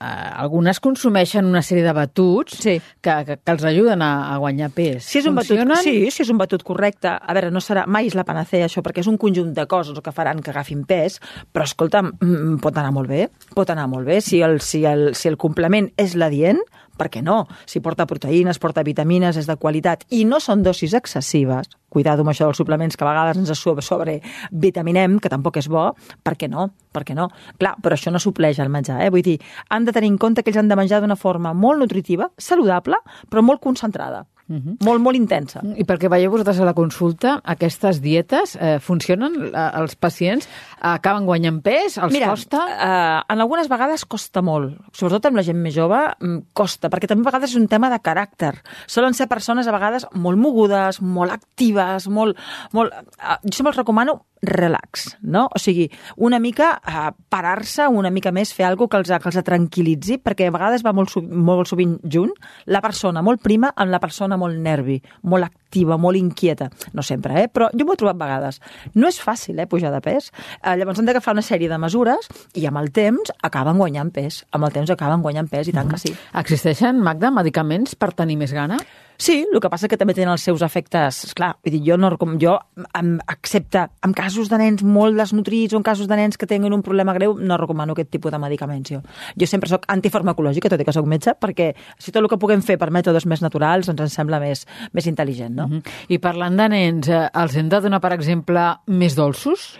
eh, 0.00 0.06
algunes 0.38 0.78
consumeixen 0.80 1.44
una 1.48 1.62
sèrie 1.62 1.82
de 1.84 1.92
batuts 1.92 2.58
Sí. 2.62 2.76
que, 3.00 3.14
que, 3.26 3.36
que 3.42 3.52
els 3.52 3.64
ajuden 3.64 4.02
a, 4.02 4.32
a 4.34 4.36
guanyar 4.38 4.70
pes. 4.74 5.04
Si 5.04 5.18
és 5.18 5.26
un 5.26 5.34
Funcionen? 5.36 5.68
batut, 5.68 5.82
sí, 5.84 6.10
si 6.14 6.22
és 6.22 6.30
un 6.30 6.38
batut 6.38 6.62
correcte, 6.62 7.08
a 7.18 7.34
veure, 7.34 7.50
no 7.50 7.60
serà, 7.64 7.86
mai 7.86 8.06
és 8.10 8.14
la 8.18 8.24
panacea 8.28 8.66
això, 8.68 8.82
perquè 8.84 9.00
és 9.04 9.10
un 9.10 9.18
conjunt 9.18 9.52
de 9.54 9.66
coses 9.66 9.98
que 10.04 10.12
faran 10.14 10.40
que 10.42 10.50
agafin 10.54 10.84
pes, 10.88 11.20
però 11.52 11.64
escolta'm, 11.66 12.12
mm, 12.20 12.58
pot 12.64 12.76
anar 12.78 12.92
molt 12.92 13.08
bé, 13.10 13.28
pot 13.54 13.70
anar 13.70 13.88
molt 13.88 14.06
bé, 14.06 14.20
si 14.20 14.42
el, 14.42 14.60
si 14.60 14.84
el, 14.84 15.14
si 15.14 15.28
el 15.28 15.36
complement 15.36 15.90
és 15.96 16.14
l'adient, 16.14 16.60
per 16.98 17.08
què 17.12 17.22
no? 17.24 17.44
Si 17.66 17.80
porta 17.84 18.06
proteïnes, 18.10 18.58
porta 18.60 18.84
vitamines, 18.86 19.38
és 19.38 19.48
de 19.48 19.56
qualitat, 19.56 20.04
i 20.10 20.24
no 20.28 20.40
són 20.42 20.64
dosis 20.66 20.94
excessives, 20.98 21.70
cuidado 21.88 22.24
amb 22.24 22.32
això 22.32 22.48
dels 22.48 22.60
suplements 22.60 22.98
que 22.98 23.06
a 23.06 23.10
vegades 23.10 23.40
ens 23.40 23.52
sobre, 23.58 23.84
sobre 23.86 24.18
vitaminem, 24.50 25.18
que 25.22 25.32
tampoc 25.32 25.60
és 25.62 25.70
bo, 25.72 25.90
per 26.22 26.36
què 26.36 26.50
no? 26.50 26.68
Per 26.92 27.04
què 27.06 27.16
no? 27.16 27.30
Clar, 27.58 27.76
però 27.82 27.96
això 27.96 28.12
no 28.12 28.20
supleix 28.22 28.60
el 28.60 28.72
menjar, 28.72 29.00
eh? 29.04 29.12
Vull 29.14 29.24
dir, 29.24 29.38
han 29.70 29.86
de 29.88 29.94
tenir 29.96 30.12
en 30.12 30.18
compte 30.18 30.42
que 30.42 30.52
ells 30.52 30.60
han 30.60 30.68
de 30.68 30.78
menjar 30.78 31.00
d'una 31.00 31.16
forma 31.16 31.54
molt 31.54 31.80
nutritiva, 31.84 32.30
saludable, 32.36 33.00
però 33.30 33.44
molt 33.44 33.62
concentrada. 33.64 34.26
Molt, 34.48 35.02
molt 35.04 35.18
intensa. 35.18 35.60
I 35.76 35.84
perquè 35.84 36.08
veieu 36.08 36.32
vosaltres 36.32 36.60
a 36.62 36.66
la 36.68 36.74
consulta, 36.76 37.34
aquestes 37.44 38.00
dietes 38.00 38.54
eh, 38.56 38.78
funcionen? 38.80 39.34
Eh, 39.50 39.64
Els 39.82 39.96
pacients 40.00 40.48
acaben 40.80 41.26
guanyant 41.28 41.60
pes? 41.64 41.98
Els 42.00 42.14
Mira, 42.14 42.30
costa? 42.32 42.62
eh, 42.72 43.34
en 43.34 43.44
algunes 43.44 43.68
vegades 43.68 44.06
costa 44.08 44.40
molt, 44.42 44.78
sobretot 44.96 45.28
amb 45.28 45.40
la 45.40 45.44
gent 45.44 45.60
més 45.60 45.76
jove, 45.76 46.00
mm, 46.16 46.48
costa, 46.56 46.88
perquè 46.88 47.10
també 47.10 47.26
a 47.26 47.30
vegades 47.30 47.52
és 47.52 47.60
un 47.60 47.68
tema 47.68 47.90
de 47.92 48.00
caràcter. 48.00 48.54
Solen 48.86 49.14
ser 49.14 49.28
persones 49.28 49.68
a 49.68 49.74
vegades 49.74 50.08
molt 50.14 50.40
mogudes, 50.40 51.02
molt 51.02 51.34
actives, 51.34 52.08
molt... 52.08 52.40
molt 52.72 52.94
eh, 52.96 53.38
jo 53.44 53.56
sempre 53.58 53.74
els 53.74 53.82
recomano 53.82 54.22
relax, 54.40 55.16
no? 55.20 55.48
O 55.54 55.58
sigui, 55.58 55.88
una 56.16 56.38
mica 56.38 56.80
eh, 56.86 57.10
parar-se, 57.28 57.88
una 57.88 58.10
mica 58.14 58.32
més, 58.32 58.54
fer 58.54 58.68
alguna 58.68 58.88
que 58.88 59.00
els, 59.02 59.10
que 59.10 59.30
els 59.32 59.44
tranquil·litzi, 59.44 60.20
perquè 60.22 60.48
a 60.48 60.54
vegades 60.54 60.84
va 60.86 60.94
molt, 60.94 61.16
molt 61.18 61.68
sovint 61.68 61.98
junt 62.06 62.32
la 62.66 62.80
persona 62.84 63.22
molt 63.22 63.42
prima 63.42 63.72
amb 63.74 63.90
la 63.90 64.00
persona 64.00 64.37
molt 64.38 64.58
nervi, 64.62 64.98
molt 65.28 65.48
activa, 65.48 65.98
molt 66.00 66.18
inquieta. 66.18 66.70
No 66.96 67.04
sempre, 67.04 67.42
eh? 67.42 67.48
Però 67.52 67.68
jo 67.74 67.86
m'ho 67.86 67.96
he 67.96 68.00
trobat 68.00 68.20
vegades. 68.20 68.60
No 68.94 69.10
és 69.10 69.18
fàcil, 69.20 69.58
eh, 69.58 69.66
pujar 69.66 69.92
de 69.94 70.00
pes. 70.04 70.30
Eh, 70.62 70.76
llavors 70.78 70.98
han 71.02 71.10
d'agafar 71.10 71.34
una 71.36 71.44
sèrie 71.44 71.68
de 71.68 71.78
mesures 71.78 72.30
i 72.54 72.66
amb 72.66 72.80
el 72.80 72.92
temps 72.92 73.34
acaben 73.42 73.78
guanyant 73.78 74.14
pes. 74.14 74.44
Amb 74.52 74.64
el 74.64 74.72
temps 74.72 74.94
acaben 74.94 75.22
guanyant 75.22 75.50
pes, 75.50 75.68
i 75.68 75.76
tant 75.76 75.90
que 75.90 75.98
sí. 75.98 76.14
Existeixen, 76.34 77.02
Magda, 77.02 77.30
medicaments 77.34 77.94
per 77.98 78.14
tenir 78.14 78.38
més 78.40 78.54
gana? 78.54 78.78
Sí, 79.20 79.44
el 79.52 79.58
que 79.58 79.66
passa 79.66 79.88
que 79.90 79.96
també 79.98 80.14
tenen 80.14 80.30
els 80.30 80.44
seus 80.46 80.62
efectes, 80.62 81.24
esclar, 81.26 81.56
vull 81.64 81.74
dir, 81.74 81.80
jo 81.82 81.96
no 81.98 82.12
recom... 82.12 82.36
jo, 82.38 82.52
em, 82.94 83.16
excepte 83.26 83.88
en 84.06 84.12
casos 84.14 84.46
de 84.46 84.60
nens 84.60 84.84
molt 84.86 85.18
desnutrits 85.18 85.74
o 85.74 85.80
en 85.80 85.82
casos 85.82 86.06
de 86.06 86.14
nens 86.14 86.38
que 86.38 86.46
tenen 86.46 86.72
un 86.72 86.84
problema 86.86 87.16
greu, 87.16 87.34
no 87.34 87.56
recomano 87.58 87.96
aquest 87.96 88.12
tipus 88.14 88.30
de 88.30 88.38
medicaments, 88.38 88.92
jo. 88.94 89.00
Jo 89.34 89.48
sempre 89.50 89.72
sóc 89.72 89.88
antifarmacològica, 89.90 90.70
tot 90.70 90.84
i 90.84 90.86
que 90.86 90.94
sóc 90.94 91.08
metge, 91.10 91.34
perquè 91.34 91.72
si 91.98 92.14
tot 92.14 92.22
el 92.22 92.28
que 92.30 92.38
puguem 92.38 92.62
fer 92.62 92.76
per 92.78 92.92
mètodes 92.94 93.26
més 93.26 93.42
naturals 93.42 93.90
ens 93.90 94.04
en 94.06 94.12
sembla 94.12 94.38
més, 94.38 94.62
més 94.94 95.10
intel·ligent, 95.10 95.50
no? 95.50 95.66
Mm 95.66 95.80
-hmm. 95.80 95.98
I 96.14 96.18
parlant 96.22 96.56
de 96.56 96.68
nens, 96.68 97.08
eh, 97.08 97.28
els 97.34 97.56
hem 97.56 97.68
de 97.68 97.80
donar, 97.80 98.00
per 98.00 98.12
exemple, 98.12 98.78
més 98.86 99.16
dolços? 99.16 99.74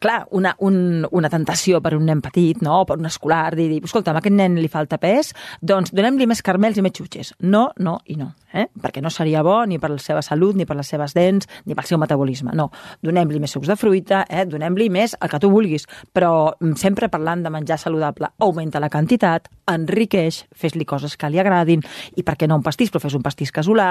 Clar, 0.00 0.26
una, 0.32 0.54
un, 0.58 1.08
una 1.10 1.30
tentació 1.30 1.80
per 1.80 1.94
un 1.96 2.04
nen 2.04 2.20
petit, 2.20 2.60
no?, 2.60 2.84
per 2.84 2.98
un 2.98 3.06
escolar, 3.06 3.56
dir, 3.56 3.70
dir 3.70 3.80
escolta, 3.84 4.12
a 4.12 4.18
aquest 4.18 4.36
nen 4.36 4.60
li 4.60 4.68
falta 4.68 4.98
pes, 4.98 5.32
doncs 5.62 5.92
donem-li 5.92 6.26
més 6.26 6.42
carmels 6.42 6.76
i 6.76 6.82
més 6.82 6.92
xutxes. 6.92 7.34
No, 7.40 7.70
no 7.78 8.00
i 8.04 8.16
no, 8.16 8.34
eh? 8.52 8.66
Perquè 8.82 9.02
no 9.02 9.10
seria 9.10 9.42
bo 9.46 9.62
ni 9.66 9.78
per 9.78 9.92
la 9.92 9.98
seva 10.02 10.22
salut, 10.22 10.56
ni 10.58 10.66
per 10.66 10.76
les 10.76 10.88
seves 10.88 11.14
dents, 11.14 11.48
ni 11.66 11.76
pel 11.78 11.88
seu 11.88 12.00
metabolisme. 12.02 12.54
No, 12.58 12.70
donem-li 13.02 13.40
més 13.42 13.54
sucs 13.54 13.70
de 13.70 13.76
fruita, 13.78 14.24
eh? 14.28 14.44
donem-li 14.46 14.88
més 14.92 15.16
el 15.20 15.30
que 15.30 15.40
tu 15.42 15.50
vulguis, 15.52 15.86
però 16.12 16.52
mm, 16.58 16.76
sempre 16.80 17.08
parlant 17.12 17.44
de 17.44 17.50
menjar 17.54 17.78
saludable, 17.78 18.32
augmenta 18.42 18.82
la 18.82 18.90
quantitat, 18.90 19.48
enriqueix, 19.72 20.42
fes-li 20.58 20.84
coses 20.88 21.16
que 21.16 21.30
li 21.30 21.40
agradin, 21.40 21.82
i 22.16 22.26
per 22.26 22.36
què 22.36 22.48
no 22.50 22.58
un 22.58 22.66
pastís, 22.66 22.90
però 22.92 23.02
fes 23.02 23.16
un 23.18 23.24
pastís 23.24 23.52
casolà, 23.54 23.88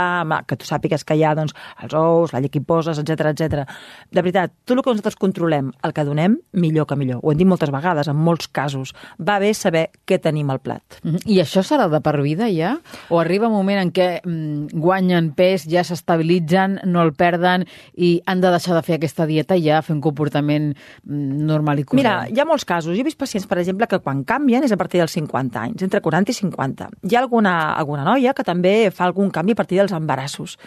que 0.47 0.57
tu 0.59 0.67
sàpigues 0.67 1.05
que 1.07 1.15
hi 1.15 1.23
ha 1.23 1.33
doncs, 1.37 1.55
els 1.83 1.95
ous, 1.97 2.33
la 2.33 2.41
llet 2.43 2.51
que 2.51 2.61
hi 2.61 2.67
poses, 2.67 2.99
etc 2.99 3.31
etc. 3.31 3.65
De 4.11 4.21
veritat, 4.21 4.53
tot 4.65 4.77
el 4.77 4.83
que 4.83 4.93
nosaltres 4.93 5.17
controlem, 5.19 5.71
el 5.85 5.93
que 5.95 6.05
donem, 6.07 6.37
millor 6.53 6.87
que 6.89 6.97
millor. 6.99 7.21
Ho 7.23 7.31
hem 7.31 7.39
dit 7.41 7.49
moltes 7.49 7.71
vegades, 7.73 8.09
en 8.11 8.19
molts 8.19 8.49
casos. 8.51 8.93
Va 9.19 9.39
bé 9.41 9.53
saber 9.57 9.87
què 10.07 10.19
tenim 10.21 10.49
al 10.49 10.59
plat. 10.59 10.83
Mm 11.03 11.15
-hmm. 11.15 11.21
I 11.25 11.41
això 11.41 11.63
serà 11.63 11.89
de 11.89 12.01
per 12.01 12.21
vida, 12.21 12.49
ja? 12.49 12.79
O 13.09 13.19
arriba 13.19 13.47
un 13.47 13.53
moment 13.53 13.79
en 13.79 13.91
què 13.91 14.21
mm, 14.23 14.80
guanyen 14.81 15.31
pes, 15.37 15.67
ja 15.69 15.83
s'estabilitzen, 15.87 16.79
no 16.89 17.03
el 17.05 17.13
perden 17.17 17.65
i 17.95 18.13
han 18.25 18.41
de 18.43 18.51
deixar 18.53 18.75
de 18.77 18.83
fer 18.85 18.97
aquesta 18.97 19.27
dieta 19.29 19.57
i 19.57 19.67
ja 19.67 19.81
fer 19.85 19.95
un 19.95 20.01
comportament 20.03 20.71
mm, 20.73 21.41
normal 21.47 21.81
i 21.81 21.85
corrent? 21.87 22.01
Mira, 22.01 22.15
hi 22.29 22.41
ha 22.41 22.47
molts 22.49 22.65
casos. 22.67 22.95
Jo 22.95 23.03
he 23.03 23.07
vist 23.07 23.19
pacients, 23.19 23.47
per 23.49 23.59
exemple, 23.61 23.87
que 23.87 24.01
quan 24.03 24.25
canvien 24.27 24.65
és 24.65 24.73
a 24.73 24.79
partir 24.79 25.01
dels 25.01 25.13
50 25.17 25.61
anys, 25.61 25.85
entre 25.85 26.01
40 26.01 26.33
i 26.33 26.39
50. 26.41 26.89
Hi 27.09 27.15
ha 27.15 27.21
alguna, 27.23 27.55
alguna 27.73 28.07
noia 28.07 28.35
que 28.37 28.47
també 28.47 28.75
fa 28.95 29.07
algun 29.07 29.31
canvi 29.31 29.55
a 29.55 29.61
partir 29.61 29.81
dels 29.81 29.95
embarassos. 29.95 30.57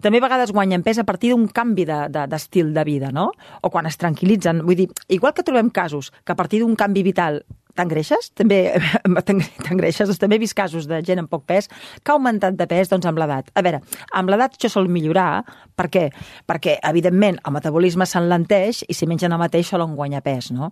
També 0.00 0.18
a 0.20 0.24
vegades 0.24 0.52
guanyen 0.56 0.82
pes 0.82 0.98
a 0.98 1.04
partir 1.04 1.34
d'un 1.34 1.46
canvi 1.52 1.84
d'estil 1.84 2.12
de, 2.14 2.26
d'estil 2.32 2.74
de 2.74 2.84
vida, 2.88 3.10
no? 3.12 3.30
O 3.60 3.70
quan 3.70 3.86
es 3.86 4.00
tranquil·litzen. 4.00 4.62
Vull 4.64 4.78
dir, 4.78 4.88
igual 5.08 5.34
que 5.36 5.44
trobem 5.44 5.68
casos 5.68 6.10
que 6.24 6.32
a 6.32 6.38
partir 6.38 6.62
d'un 6.64 6.76
canvi 6.76 7.04
vital 7.04 7.42
t'engreixes, 7.80 8.30
també 8.38 8.60
t'engreixes, 9.26 10.12
també 10.20 10.38
he 10.38 10.44
vist 10.44 10.56
casos 10.58 10.88
de 10.90 11.00
gent 11.06 11.22
amb 11.22 11.30
poc 11.32 11.46
pes 11.48 11.70
que 11.70 12.12
ha 12.12 12.16
augmentat 12.16 12.58
de 12.58 12.68
pes 12.70 12.92
doncs, 12.92 13.08
amb 13.08 13.20
l'edat. 13.20 13.50
A 13.56 13.64
veure, 13.64 13.80
amb 14.16 14.30
l'edat 14.32 14.56
això 14.56 14.70
sol 14.72 14.90
millorar, 14.92 15.42
per 15.78 15.88
què? 15.92 16.06
Perquè, 16.48 16.76
evidentment, 16.90 17.40
el 17.46 17.54
metabolisme 17.56 18.06
s'enlenteix 18.08 18.84
i 18.88 18.96
si 18.96 19.08
mengen 19.08 19.32
el 19.32 19.40
mateix 19.40 19.70
solen 19.72 19.96
guanyar 19.96 20.22
pes, 20.24 20.50
no? 20.52 20.70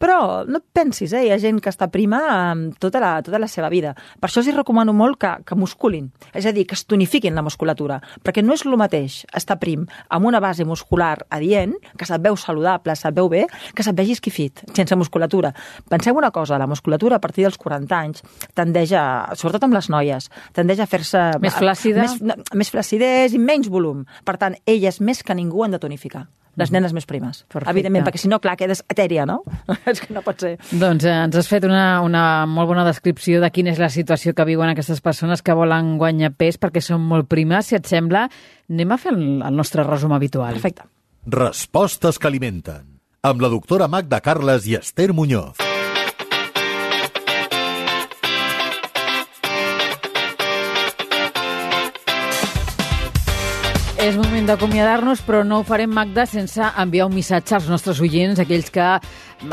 Però 0.00 0.44
no 0.46 0.60
et 0.60 0.66
pensis, 0.76 1.12
eh? 1.12 1.24
Hi 1.26 1.32
ha 1.34 1.40
gent 1.42 1.60
que 1.62 1.72
està 1.72 1.88
prima 1.92 2.20
tota, 2.78 3.00
la, 3.02 3.12
tota 3.24 3.40
la 3.42 3.48
seva 3.50 3.70
vida. 3.72 3.94
Per 4.20 4.28
això 4.28 4.42
els 4.44 4.52
recomano 4.54 4.94
molt 4.94 5.18
que, 5.22 5.32
que 5.46 5.58
musculin, 5.58 6.10
és 6.34 6.46
a 6.46 6.52
dir, 6.54 6.66
que 6.68 6.78
es 6.78 6.84
tonifiquin 6.86 7.34
la 7.34 7.44
musculatura, 7.46 8.00
perquè 8.22 8.44
no 8.44 8.54
és 8.54 8.64
el 8.66 8.76
mateix 8.78 9.22
estar 9.34 9.58
prim 9.62 9.86
amb 10.14 10.30
una 10.30 10.42
base 10.44 10.66
muscular 10.68 11.16
adient, 11.34 11.74
que 11.98 12.06
se't 12.06 12.22
veu 12.22 12.36
saludable, 12.38 12.94
se't 12.98 13.16
veu 13.16 13.30
bé, 13.32 13.44
que 13.74 13.86
se't 13.86 13.96
vegi 13.98 14.14
esquifit, 14.18 14.62
sense 14.76 14.96
musculatura. 14.98 15.54
Penseu 15.90 16.14
una 16.16 16.30
cosa, 16.30 16.43
la 16.52 16.68
musculatura 16.70 17.16
a 17.16 17.22
partir 17.22 17.46
dels 17.46 17.58
40 17.60 17.96
anys 17.98 18.24
tendeix 18.54 18.92
a, 18.98 19.04
sobretot 19.38 19.64
amb 19.66 19.76
les 19.78 19.90
noies, 19.92 20.30
tendeix 20.56 20.84
a 20.84 20.88
fer-se... 20.90 21.24
Més 21.42 21.56
flàcida? 21.58 22.04
Més, 22.04 22.20
no, 22.22 22.38
més 22.54 22.72
flacidesa 22.72 23.36
i 23.36 23.42
menys 23.42 23.70
volum. 23.72 24.04
Per 24.24 24.36
tant, 24.40 24.56
elles 24.66 25.00
més 25.00 25.22
que 25.24 25.36
ningú 25.36 25.64
han 25.64 25.76
de 25.76 25.82
tonificar. 25.82 26.26
Les 26.60 26.70
nenes 26.70 26.92
més 26.94 27.06
primes. 27.06 27.42
Perfecte. 27.50 27.72
Evidentment, 27.72 28.04
perquè 28.06 28.20
si 28.22 28.30
no, 28.30 28.38
clar, 28.42 28.54
quedes 28.58 28.84
etèria, 28.90 29.24
no? 29.26 29.40
és 29.90 30.02
que 30.02 30.14
no 30.14 30.22
pot 30.26 30.44
ser. 30.44 30.54
Doncs 30.70 31.06
eh, 31.08 31.16
ens 31.26 31.38
has 31.40 31.50
fet 31.50 31.66
una, 31.66 32.00
una 32.06 32.24
molt 32.50 32.70
bona 32.70 32.86
descripció 32.86 33.42
de 33.42 33.50
quina 33.54 33.74
és 33.74 33.82
la 33.82 33.90
situació 33.90 34.36
que 34.38 34.46
viuen 34.46 34.70
aquestes 34.70 35.02
persones 35.04 35.42
que 35.42 35.56
volen 35.58 35.96
guanyar 35.98 36.34
pes 36.38 36.60
perquè 36.62 36.82
són 36.84 37.02
molt 37.10 37.28
primes. 37.30 37.70
Si 37.70 37.78
et 37.78 37.90
sembla, 37.90 38.28
anem 38.70 38.94
a 38.94 39.00
fer 39.02 39.14
el, 39.16 39.24
el 39.42 39.58
nostre 39.58 39.86
resum 39.86 40.14
habitual. 40.14 40.54
Perfecte. 40.54 40.86
Respostes 41.26 42.20
que 42.20 42.30
alimenten. 42.30 43.00
Amb 43.24 43.40
la 43.40 43.48
doctora 43.50 43.88
Magda 43.88 44.20
Carles 44.22 44.68
i 44.68 44.76
Esther 44.78 45.14
Muñoz. 45.16 45.63
És 54.04 54.18
moment 54.20 54.44
d'acomiadar-nos, 54.44 55.22
però 55.24 55.38
no 55.48 55.62
ho 55.62 55.64
farem, 55.64 55.88
Magda, 55.96 56.26
sense 56.28 56.60
enviar 56.60 57.06
un 57.08 57.14
missatge 57.16 57.54
als 57.56 57.70
nostres 57.72 58.02
oients, 58.04 58.36
aquells 58.42 58.66
que 58.68 58.84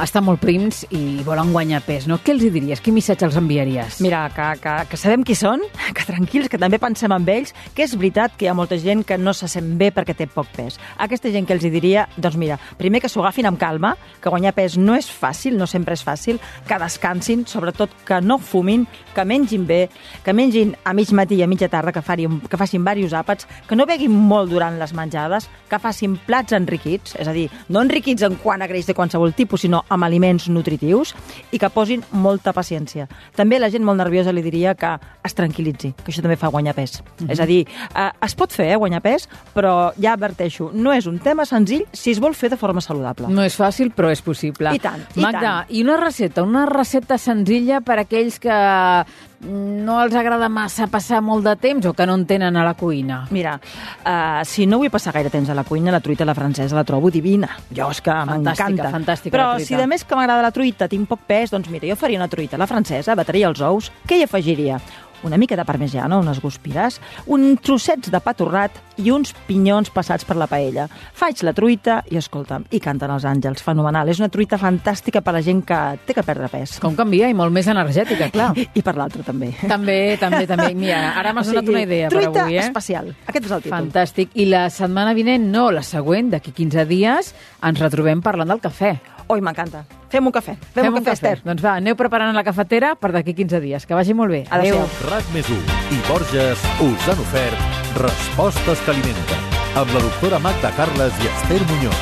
estan 0.04 0.26
molt 0.26 0.42
prims 0.44 0.82
i 0.92 1.22
volen 1.24 1.54
guanyar 1.54 1.80
pes, 1.86 2.04
no? 2.08 2.18
Què 2.20 2.34
els 2.36 2.44
diries? 2.44 2.82
Quin 2.84 2.96
missatge 2.96 3.30
els 3.30 3.38
enviaries? 3.40 4.02
Mira, 4.04 4.26
que, 4.36 4.48
que, 4.60 4.74
que 4.92 5.00
sabem 5.00 5.24
qui 5.28 5.38
són, 5.40 5.64
que 5.96 6.04
tranquils, 6.08 6.50
que 6.52 6.60
també 6.60 6.82
pensem 6.84 7.16
en 7.16 7.28
ells, 7.32 7.54
que 7.76 7.86
és 7.86 7.96
veritat 7.96 8.36
que 8.36 8.44
hi 8.44 8.50
ha 8.52 8.56
molta 8.58 8.76
gent 8.82 9.06
que 9.08 9.16
no 9.18 9.32
se 9.32 9.48
sent 9.52 9.70
bé 9.80 9.88
perquè 9.96 10.18
té 10.20 10.28
poc 10.28 10.52
pes. 10.58 10.76
Aquesta 11.00 11.32
gent 11.32 11.48
que 11.48 11.56
els 11.56 11.64
diria, 11.64 12.04
doncs 12.18 12.36
mira, 12.36 12.60
primer 12.80 13.00
que 13.00 13.12
s'ho 13.12 13.24
agafin 13.24 13.48
amb 13.48 13.60
calma, 13.62 13.94
que 14.20 14.36
guanyar 14.36 14.52
pes 14.58 14.76
no 14.76 15.00
és 15.00 15.08
fàcil, 15.08 15.56
no 15.56 15.64
sempre 15.64 15.96
és 15.96 16.04
fàcil, 16.04 16.42
que 16.68 16.82
descansin, 16.84 17.48
sobretot 17.48 17.96
que 18.04 18.20
no 18.20 18.36
fumin, 18.36 18.84
que 19.16 19.24
mengin 19.24 19.64
bé, 19.68 19.86
que 20.26 20.36
mengin 20.36 20.76
a 20.84 20.96
mig 20.98 21.16
matí 21.16 21.40
i 21.40 21.48
a 21.48 21.50
mitja 21.52 21.72
tarda, 21.72 21.96
que, 21.96 22.04
farin, 22.04 22.42
que 22.52 22.60
facin 22.60 22.84
diversos 22.84 23.16
àpats, 23.16 23.48
que 23.68 23.80
no 23.80 23.88
beguin 23.88 24.12
molt 24.12 24.41
durant 24.46 24.78
les 24.80 24.94
menjades, 24.94 25.48
que 25.70 25.80
facin 25.80 26.18
plats 26.26 26.54
enriquits, 26.54 27.16
és 27.20 27.28
a 27.28 27.34
dir, 27.36 27.48
no 27.70 27.82
enriquits 27.82 28.24
en 28.28 28.36
quant 28.42 28.62
a 28.62 28.68
greix 28.68 28.88
de 28.88 28.96
qualsevol 28.98 29.34
tipus, 29.38 29.66
sinó 29.66 29.84
amb 29.90 30.08
aliments 30.08 30.48
nutritius, 30.50 31.14
i 31.52 31.60
que 31.60 31.70
posin 31.70 32.04
molta 32.12 32.54
paciència. 32.54 33.08
També 33.36 33.60
la 33.60 33.70
gent 33.72 33.86
molt 33.86 34.02
nerviosa 34.02 34.34
li 34.34 34.44
diria 34.46 34.76
que 34.76 34.94
es 35.24 35.38
tranquil·litzi, 35.38 35.94
que 36.02 36.12
això 36.12 36.24
també 36.24 36.38
fa 36.40 36.52
guanyar 36.52 36.76
pes. 36.76 37.02
Mm 37.02 37.26
-hmm. 37.26 37.32
És 37.32 37.40
a 37.40 37.46
dir, 37.46 37.68
eh, 37.96 38.12
es 38.26 38.36
pot 38.36 38.52
fer, 38.52 38.72
eh, 38.72 38.76
guanyar 38.76 39.02
pes, 39.02 39.30
però 39.54 39.94
ja 40.02 40.14
adverteixo, 40.14 40.72
no 40.74 40.94
és 40.94 41.06
un 41.06 41.20
tema 41.20 41.46
senzill 41.46 41.86
si 41.92 42.12
es 42.12 42.20
vol 42.20 42.36
fer 42.36 42.50
de 42.50 42.58
forma 42.58 42.82
saludable. 42.82 43.28
No 43.28 43.44
és 43.44 43.58
fàcil, 43.60 43.92
però 43.94 44.12
és 44.12 44.22
possible. 44.22 44.74
I 44.76 44.80
tant, 44.80 45.02
i 45.16 45.20
Magda, 45.20 45.40
tant. 45.40 45.66
i 45.70 45.84
una 45.84 45.98
recepta, 45.98 46.44
una 46.44 46.66
recepta 46.66 47.18
senzilla 47.18 47.82
per 47.82 48.00
a 48.00 48.02
aquells 48.02 48.40
que 48.40 49.06
no 49.42 49.98
els 50.04 50.16
agrada 50.18 50.50
massa 50.50 50.88
passar 50.92 51.22
molt 51.26 51.46
de 51.48 51.56
temps 51.60 51.86
o 51.90 51.94
que 51.98 52.06
no 52.06 52.16
en 52.20 52.26
tenen 52.30 52.58
a 52.58 52.66
la 52.66 52.74
cuina. 52.78 53.24
Mira, 53.34 53.56
uh, 53.58 54.42
si 54.48 54.68
no 54.70 54.82
vull 54.82 54.92
passar 54.94 55.14
gaire 55.16 55.32
temps 55.34 55.50
a 55.50 55.58
la 55.58 55.66
cuina, 55.68 55.92
la 55.92 56.02
truita 56.04 56.26
a 56.26 56.30
la 56.30 56.38
francesa 56.38 56.78
la 56.78 56.86
trobo 56.88 57.12
divina. 57.12 57.50
Jo 57.70 57.92
és 57.92 58.02
que 58.02 58.18
m'encanta. 58.30 58.92
fantàstica 58.94 59.36
Però 59.36 59.54
si 59.60 59.78
de 59.78 59.88
més 59.90 60.06
que 60.06 60.18
m'agrada 60.18 60.46
la 60.46 60.54
truita 60.56 60.90
tinc 60.92 61.10
poc 61.10 61.26
pes, 61.28 61.54
doncs 61.54 61.70
mira, 61.74 61.90
jo 61.90 61.98
faria 62.00 62.22
una 62.22 62.30
truita 62.32 62.58
a 62.58 62.62
la 62.62 62.70
francesa, 62.70 63.16
bataria 63.16 63.50
els 63.50 63.62
ous, 63.66 63.92
què 64.08 64.22
hi 64.22 64.28
afegiria? 64.28 64.82
Una 65.24 65.38
mica 65.38 65.56
de 65.56 65.66
parmesiana, 65.66 66.18
unes 66.18 66.42
guspires, 66.42 67.00
uns 67.28 67.62
trossets 67.62 68.12
de 68.12 68.20
pa 68.24 68.34
torrat 68.34 68.78
i 68.98 69.12
uns 69.14 69.34
pinyons 69.48 69.92
passats 69.94 70.26
per 70.26 70.38
la 70.40 70.48
paella. 70.50 70.88
Faig 71.18 71.44
la 71.46 71.54
truita 71.58 72.02
i, 72.10 72.18
escolta'm, 72.18 72.66
i 72.74 72.82
canten 72.82 73.14
els 73.14 73.26
àngels. 73.30 73.62
Fenomenal. 73.62 74.10
És 74.10 74.22
una 74.22 74.32
truita 74.34 74.60
fantàstica 74.62 75.22
per 75.22 75.34
a 75.34 75.38
la 75.38 75.44
gent 75.46 75.64
que 75.68 75.80
té 76.08 76.16
que 76.18 76.26
perdre 76.26 76.50
pes. 76.52 76.78
Com 76.84 76.98
canvia 76.98 77.30
i 77.30 77.38
molt 77.38 77.54
més 77.54 77.70
energètica, 77.72 78.32
clar. 78.34 78.52
I 78.80 78.86
per 78.86 78.96
l'altre 78.98 79.26
també. 79.28 79.54
També, 79.62 80.18
també, 80.22 80.44
també. 80.50 80.72
Mira, 80.78 81.14
ara 81.20 81.36
m'has 81.36 81.52
donat 81.52 81.70
una 81.70 81.86
idea 81.86 82.10
per 82.10 82.18
truita 82.18 82.46
avui, 82.48 82.58
eh? 82.58 82.66
especial. 82.66 83.14
Aquest 83.28 83.48
és 83.48 83.56
el 83.56 83.66
títol. 83.66 83.78
Fantàstic. 83.78 84.36
I 84.42 84.50
la 84.50 84.68
setmana 84.74 85.16
vinent, 85.18 85.50
no, 85.54 85.70
la 85.72 85.86
següent, 85.86 86.34
d'aquí 86.34 86.56
15 86.58 86.86
dies, 86.90 87.34
ens 87.62 87.82
retrobem 87.82 88.26
parlant 88.26 88.56
del 88.56 88.64
cafè. 88.64 88.96
Oi, 89.30 89.42
m'encanta. 89.42 89.86
Fem 90.12 90.28
un 90.28 90.34
cafè. 90.36 90.58
Fem, 90.76 90.92
un 90.92 91.00
cafè, 91.00 91.14
Esther. 91.16 91.38
Doncs 91.46 91.64
va, 91.64 91.78
aneu 91.80 91.96
preparant 91.96 92.36
la 92.36 92.44
cafetera 92.44 92.96
per 93.00 93.14
d'aquí 93.16 93.34
15 93.38 93.62
dies. 93.64 93.88
Que 93.88 93.96
vagi 93.96 94.14
molt 94.18 94.36
bé. 94.36 94.44
Adéu. 94.52 94.82
RAC 95.08 95.32
més 95.36 95.48
i 95.48 96.02
Borges 96.10 96.60
us 96.84 97.08
han 97.08 97.24
ofert 97.24 97.80
Respostes 97.96 98.84
que 98.86 98.92
alimenten, 98.94 99.48
amb 99.80 99.92
la 99.96 100.04
doctora 100.04 100.40
Magda 100.40 100.72
Carles 100.78 101.16
i 101.24 101.32
Esther 101.32 101.62
Muñoz. 101.72 102.02